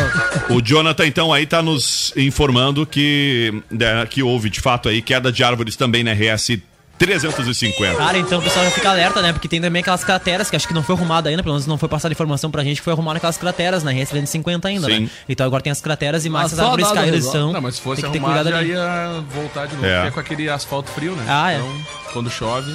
[0.50, 5.30] O Jonathan, então, aí tá nos informando que, né, que houve, de fato, aí queda
[5.32, 6.67] de árvores também na RS 350.
[7.96, 9.32] Cara, então o pessoal já fica alerta, né?
[9.32, 11.78] Porque tem também aquelas crateras que acho que não foi arrumada ainda, pelo menos não
[11.78, 15.00] foi passada informação pra gente que foi arrumada aquelas crateras na RS 350 ainda, Sim.
[15.00, 15.10] né?
[15.28, 17.52] Então agora tem as crateras e mais as só árvores caídas resol- são.
[17.52, 18.70] Não, mas se fosse tem que ter cuidado já ali.
[18.70, 19.86] ia voltar de novo.
[19.86, 19.94] É.
[19.94, 21.24] Porque é com aquele asfalto frio, né?
[21.28, 21.56] Ah, é.
[21.58, 21.80] Então,
[22.12, 22.74] quando chove...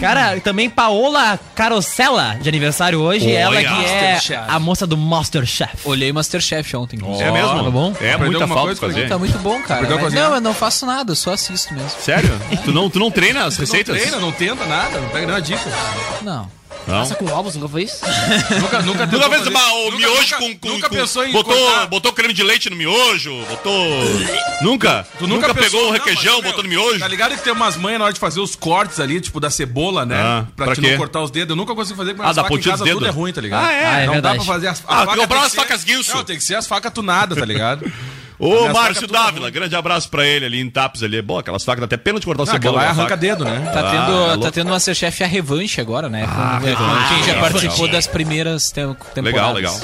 [0.00, 3.38] Cara, também Paola Carosella, de aniversário hoje, Olha.
[3.38, 4.44] ela que é Masterchef.
[4.48, 5.76] a moça do Masterchef.
[5.84, 6.96] Olhei Masterchef ontem.
[6.96, 7.24] inclusive.
[7.28, 7.64] É mesmo?
[7.64, 7.88] Tá bom?
[8.00, 9.08] É Aprendeu muita alguma falta coisa, fazer.
[9.08, 9.74] Tá muito bom, cara.
[9.74, 10.28] Aprendeu a Mas, cozinhar?
[10.28, 11.90] não, eu não faço nada, eu só assisto mesmo.
[12.00, 12.30] Sério?
[12.64, 13.96] tu, não, tu não treina as Não receitas?
[13.98, 15.62] treina, não tenta nada, não pega nenhuma dica.
[16.22, 16.48] Não.
[16.86, 16.98] Não?
[16.98, 18.00] Passa com ovos, nunca fez?
[18.60, 21.32] Nunca, nunca Nunca fez uma, o nunca- miojo nunca- com, com- Nunca com- pensou em
[21.32, 23.32] botou, cortar- botou creme de leite no miojo?
[23.48, 23.72] Botou.
[24.62, 25.06] nunca?
[25.18, 26.98] Tu nunca, pensou- pegou o Não, requeijão, mas, meu, botou no miojo?
[26.98, 29.48] Tá ligado que tem umas manhas na hora de fazer os cortes ali, tipo da
[29.50, 30.16] cebola, né?
[30.20, 31.50] Ah, pra, pra te não cortar os dedos.
[31.50, 33.40] Eu nunca consigo fazer com Ah, as dá facas em casa, tudo é ruim, tá
[33.40, 33.64] ligado?
[33.64, 33.86] Ah, é?
[33.86, 34.36] Ah, é não dá verdade.
[34.38, 36.16] pra fazer as Ah, a faca tu comprou tem que as ser- facas Guilson.
[36.16, 37.90] Não, tem que ser as facas tunadas, tá ligado?
[38.44, 41.22] Ô, Márcio Dávila, grande abraço pra ele ali em Tapes ali.
[41.22, 42.70] Bom, aquelas facas dá até pena de cortar o Não, cebola.
[42.80, 43.16] aquela lá da arranca faca.
[43.16, 43.70] dedo, né?
[43.72, 46.26] Tá Ah, tendo, é tá tendo Masterchef a revanche agora, né?
[46.26, 47.14] Com- Ah, com revanche.
[47.14, 49.24] quem já Ah, participou das primeiras tem- temporadas.
[49.24, 49.80] Legal, legal.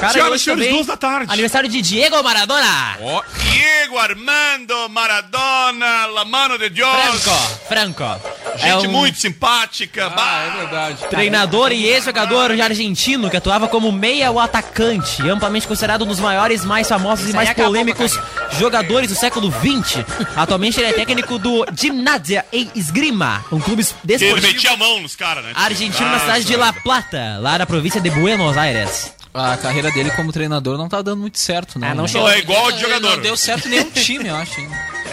[0.00, 1.32] Cara, Senhoras e senhores, duas da tarde.
[1.32, 2.96] Aniversário de Diego Maradona.
[3.00, 6.88] Ó, Diego Armando Maradona, la mano de Dios.
[6.88, 8.20] Franco, Franco.
[8.56, 10.08] Gente É um- muito simpática.
[10.10, 10.42] bah.
[10.46, 10.96] É verdade.
[11.10, 16.64] Treinador e ex-jogador argentino que atuava como meia ou atacante, amplamente considerado um dos maiores,
[16.64, 18.18] mais famosos e mais acabou polêmicos
[18.58, 20.04] jogadores do século XX.
[20.36, 24.76] Atualmente ele é técnico do Gimnasia e Esgrima, um clube Que ele desportivo metia a
[24.76, 25.52] mão nos caras, né?
[25.54, 26.56] argentino na Ah, cidade de.
[26.56, 29.12] La Plata, lá na província de Buenos Aires.
[29.36, 31.88] A carreira dele como treinador não tá dando muito certo, não.
[31.88, 32.08] Ah, não né?
[32.08, 33.16] cheirou- É igual de Ele jogador.
[33.16, 34.60] Não deu certo em nenhum time, eu acho.
[34.60, 34.68] hein?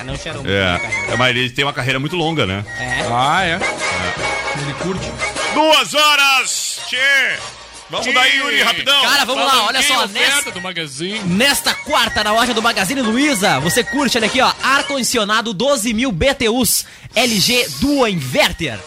[0.06, 0.82] Não cheirou É,
[1.14, 2.66] é, mas ele tem uma carreira muito longa, né?
[3.12, 3.60] Ah, é.
[4.62, 5.06] Ele curte.
[5.54, 6.80] Duas horas!
[6.88, 6.98] Tchê!
[7.90, 9.02] Vamos daí, Yuri, rapidão!
[9.04, 11.20] Cara, vamos lá, olha só, oferta do Magazine.
[11.26, 16.12] Nesta quarta, na loja do Magazine Luiza, você curte, olha aqui, ó, ar-condicionado 12 mil
[16.12, 16.86] BTUs,
[17.16, 18.80] LG Duo Inverter.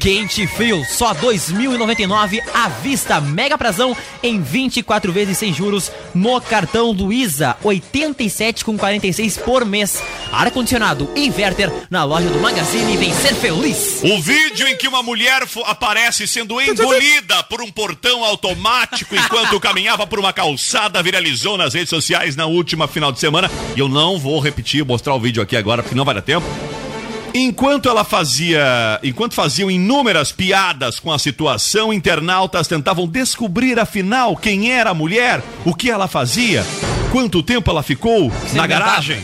[0.00, 6.40] Quente e frio, só 2.099 à vista, mega prazão em 24 vezes sem juros no
[6.40, 10.02] cartão Luiza, 87,46 por mês.
[10.32, 14.00] Ar-condicionado Inverter na loja do Magazine, vem ser feliz.
[14.02, 20.06] O vídeo em que uma mulher aparece sendo engolida por um portão automático enquanto caminhava
[20.06, 23.50] por uma calçada viralizou nas redes sociais na última final de semana.
[23.76, 26.46] E eu não vou repetir, mostrar o vídeo aqui agora porque não vai dar tempo.
[27.36, 34.70] Enquanto ela fazia, enquanto faziam inúmeras piadas com a situação, internautas tentavam descobrir afinal quem
[34.70, 36.64] era a mulher, o que ela fazia,
[37.10, 39.20] quanto tempo ela ficou na garagem.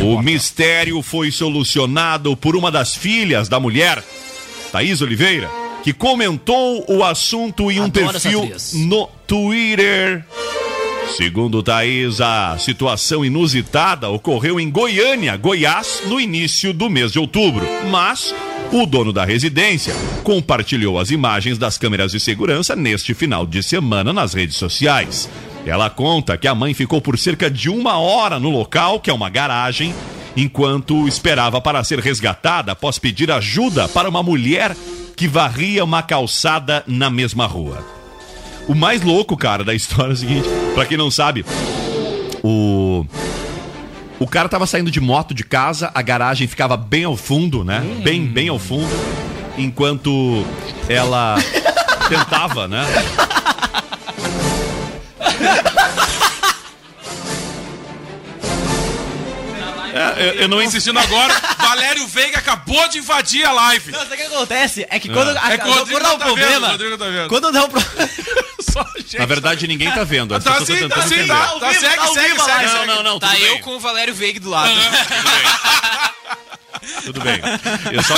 [0.00, 4.02] O mistério foi solucionado por uma das filhas da mulher,
[4.72, 5.50] Thaís Oliveira,
[5.84, 8.50] que comentou o assunto em um Adoro perfil
[8.88, 10.24] no Twitter.
[11.08, 17.66] Segundo Thaís, a situação inusitada ocorreu em Goiânia, Goiás, no início do mês de outubro.
[17.90, 18.34] Mas
[18.72, 24.12] o dono da residência compartilhou as imagens das câmeras de segurança neste final de semana
[24.12, 25.28] nas redes sociais.
[25.66, 29.12] Ela conta que a mãe ficou por cerca de uma hora no local, que é
[29.12, 29.94] uma garagem,
[30.36, 34.74] enquanto esperava para ser resgatada após pedir ajuda para uma mulher
[35.14, 37.84] que varria uma calçada na mesma rua.
[38.66, 41.44] O mais louco, cara, da história é o seguinte: pra quem não sabe,
[42.42, 43.04] o.
[44.18, 47.80] O cara tava saindo de moto de casa, a garagem ficava bem ao fundo, né?
[48.04, 48.88] Bem, bem ao fundo.
[49.58, 50.46] Enquanto
[50.88, 51.34] ela
[52.08, 52.86] tentava, né?
[59.92, 63.90] É, eu, eu não Insistindo agora, Valério Veiga acabou de invadir a live.
[63.92, 64.86] Não, sabe o que acontece?
[64.88, 65.38] É que quando, É.
[65.40, 66.68] a- É que o Rodrigo quando dá um tá problema.
[66.70, 66.76] tá
[67.06, 67.28] vendo.
[67.28, 68.10] Quando dá um problema.
[69.18, 70.34] Na verdade, ninguém tá vendo.
[70.34, 71.28] As Tá pessoas sim, tão tá tentando sim, entender.
[71.34, 71.46] tá.
[71.58, 72.86] Tá, segue, tá segue, segue, segue.
[72.86, 73.60] Não, não, não, Tá eu bem.
[73.60, 74.70] com o Valério Veig do lado.
[77.04, 77.40] Tudo bem.
[77.92, 78.14] Eu só,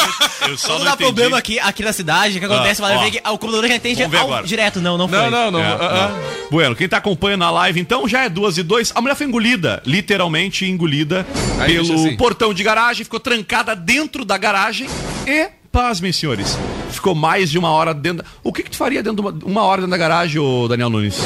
[0.49, 1.05] eu só Quando não dá entendi.
[1.05, 2.83] problema aqui, aqui na cidade, o que acontece?
[2.83, 2.99] Ah, ó.
[3.03, 4.81] ver que o computador já entende ao- direto.
[4.81, 5.19] Não, não foi.
[5.19, 5.61] Não, não, não.
[5.61, 6.34] É, ah, não.
[6.51, 8.93] Bueno, quem tá acompanhando a live, então, já é duas e dois.
[8.95, 11.27] A mulher foi engolida, literalmente engolida,
[11.59, 12.17] Aí, pelo assim.
[12.17, 14.87] portão de garagem, ficou trancada dentro da garagem
[15.27, 16.57] e, pasmem, senhores,
[16.91, 18.23] ficou mais de uma hora dentro.
[18.23, 20.69] da- O que que tu faria dentro de uma, uma hora dentro da garagem, ô
[20.69, 21.19] Daniel Nunes?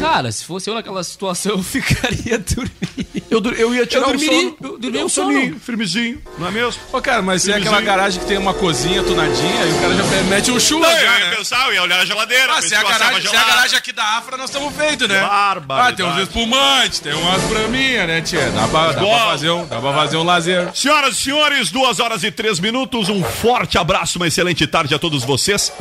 [0.00, 3.18] Cara, se fosse eu naquela situação, eu ficaria dormindo.
[3.30, 4.56] Eu, eu ia tirar Eu o dormiria, sono.
[4.62, 6.80] eu dormiria um soninho, firmezinho, não é mesmo?
[6.92, 9.94] Ô, cara, mas se é aquela garagem que tem uma cozinha tunadinha e o cara
[9.94, 11.36] já mete um Não, já, eu ia né?
[11.36, 12.52] pensar, eu ia olhar a geladeira.
[12.54, 15.08] Ah, se é, a garagem, se é a garagem aqui da Afra, nós estamos feitos,
[15.08, 15.20] né?
[15.20, 15.92] Barbaridade.
[15.92, 18.50] Ah, tem uns espumantes, tem umas braminhas, né, tia?
[18.50, 20.70] Dá pra, dá pra fazer um, dá pra fazer um lazer.
[20.74, 23.08] Senhoras e senhores, duas horas e três minutos.
[23.08, 25.72] Um forte abraço, uma excelente tarde a todos vocês.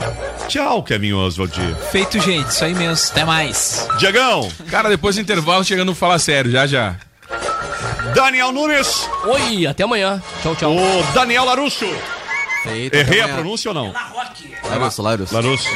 [0.47, 1.53] Tchau, Kevin Oswald.
[1.91, 2.49] Feito, gente.
[2.49, 3.07] Isso aí mesmo.
[3.11, 3.87] Até mais.
[4.11, 6.95] Diegão, Cara, depois do intervalo, chegando no Fala Sério, já já.
[8.15, 10.21] Daniel Nunes, Oi, até amanhã.
[10.41, 10.75] Tchau, tchau.
[10.75, 11.85] o Daniel Larusso.
[12.63, 13.39] Feito, Errei a amanhã.
[13.41, 13.93] pronúncia ou não?
[14.69, 15.33] Larusso, Larusso.
[15.33, 15.67] Larusso.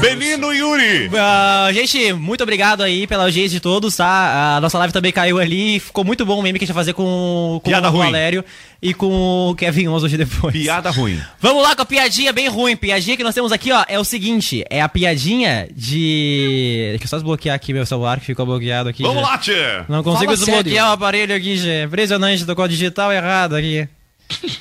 [0.00, 1.10] Benino Yuri.
[1.16, 4.56] Ah, gente, muito obrigado aí pela audiência de todos, tá?
[4.56, 5.80] A nossa live também caiu ali.
[5.80, 8.04] Ficou muito bom o meme que a gente vai fazer com, com Piada o ruim.
[8.04, 8.44] Valério
[8.80, 10.52] e com o Kevin Oz hoje depois.
[10.54, 11.20] Piada ruim.
[11.40, 12.76] Vamos lá com a piadinha bem ruim.
[12.76, 16.86] Piadinha que nós temos aqui, ó, é o seguinte: é a piadinha de.
[16.90, 19.02] Deixa eu só desbloquear aqui meu celular que ficou bloqueado aqui.
[19.02, 19.28] Vamos já.
[19.28, 19.82] lá, tchê.
[19.88, 20.90] Não consigo Fala desbloquear sério.
[20.90, 21.84] o aparelho aqui, Gê.
[21.84, 23.88] Impressionante, tocou digital errado aqui.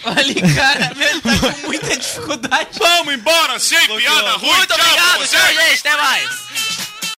[0.05, 2.67] Olha, cara, meu, tá com muita dificuldade.
[2.77, 4.53] Vamos embora, sem piada ruim.
[4.53, 5.79] Muito tchau, obrigado, tchau, gente.
[5.79, 6.29] Até mais.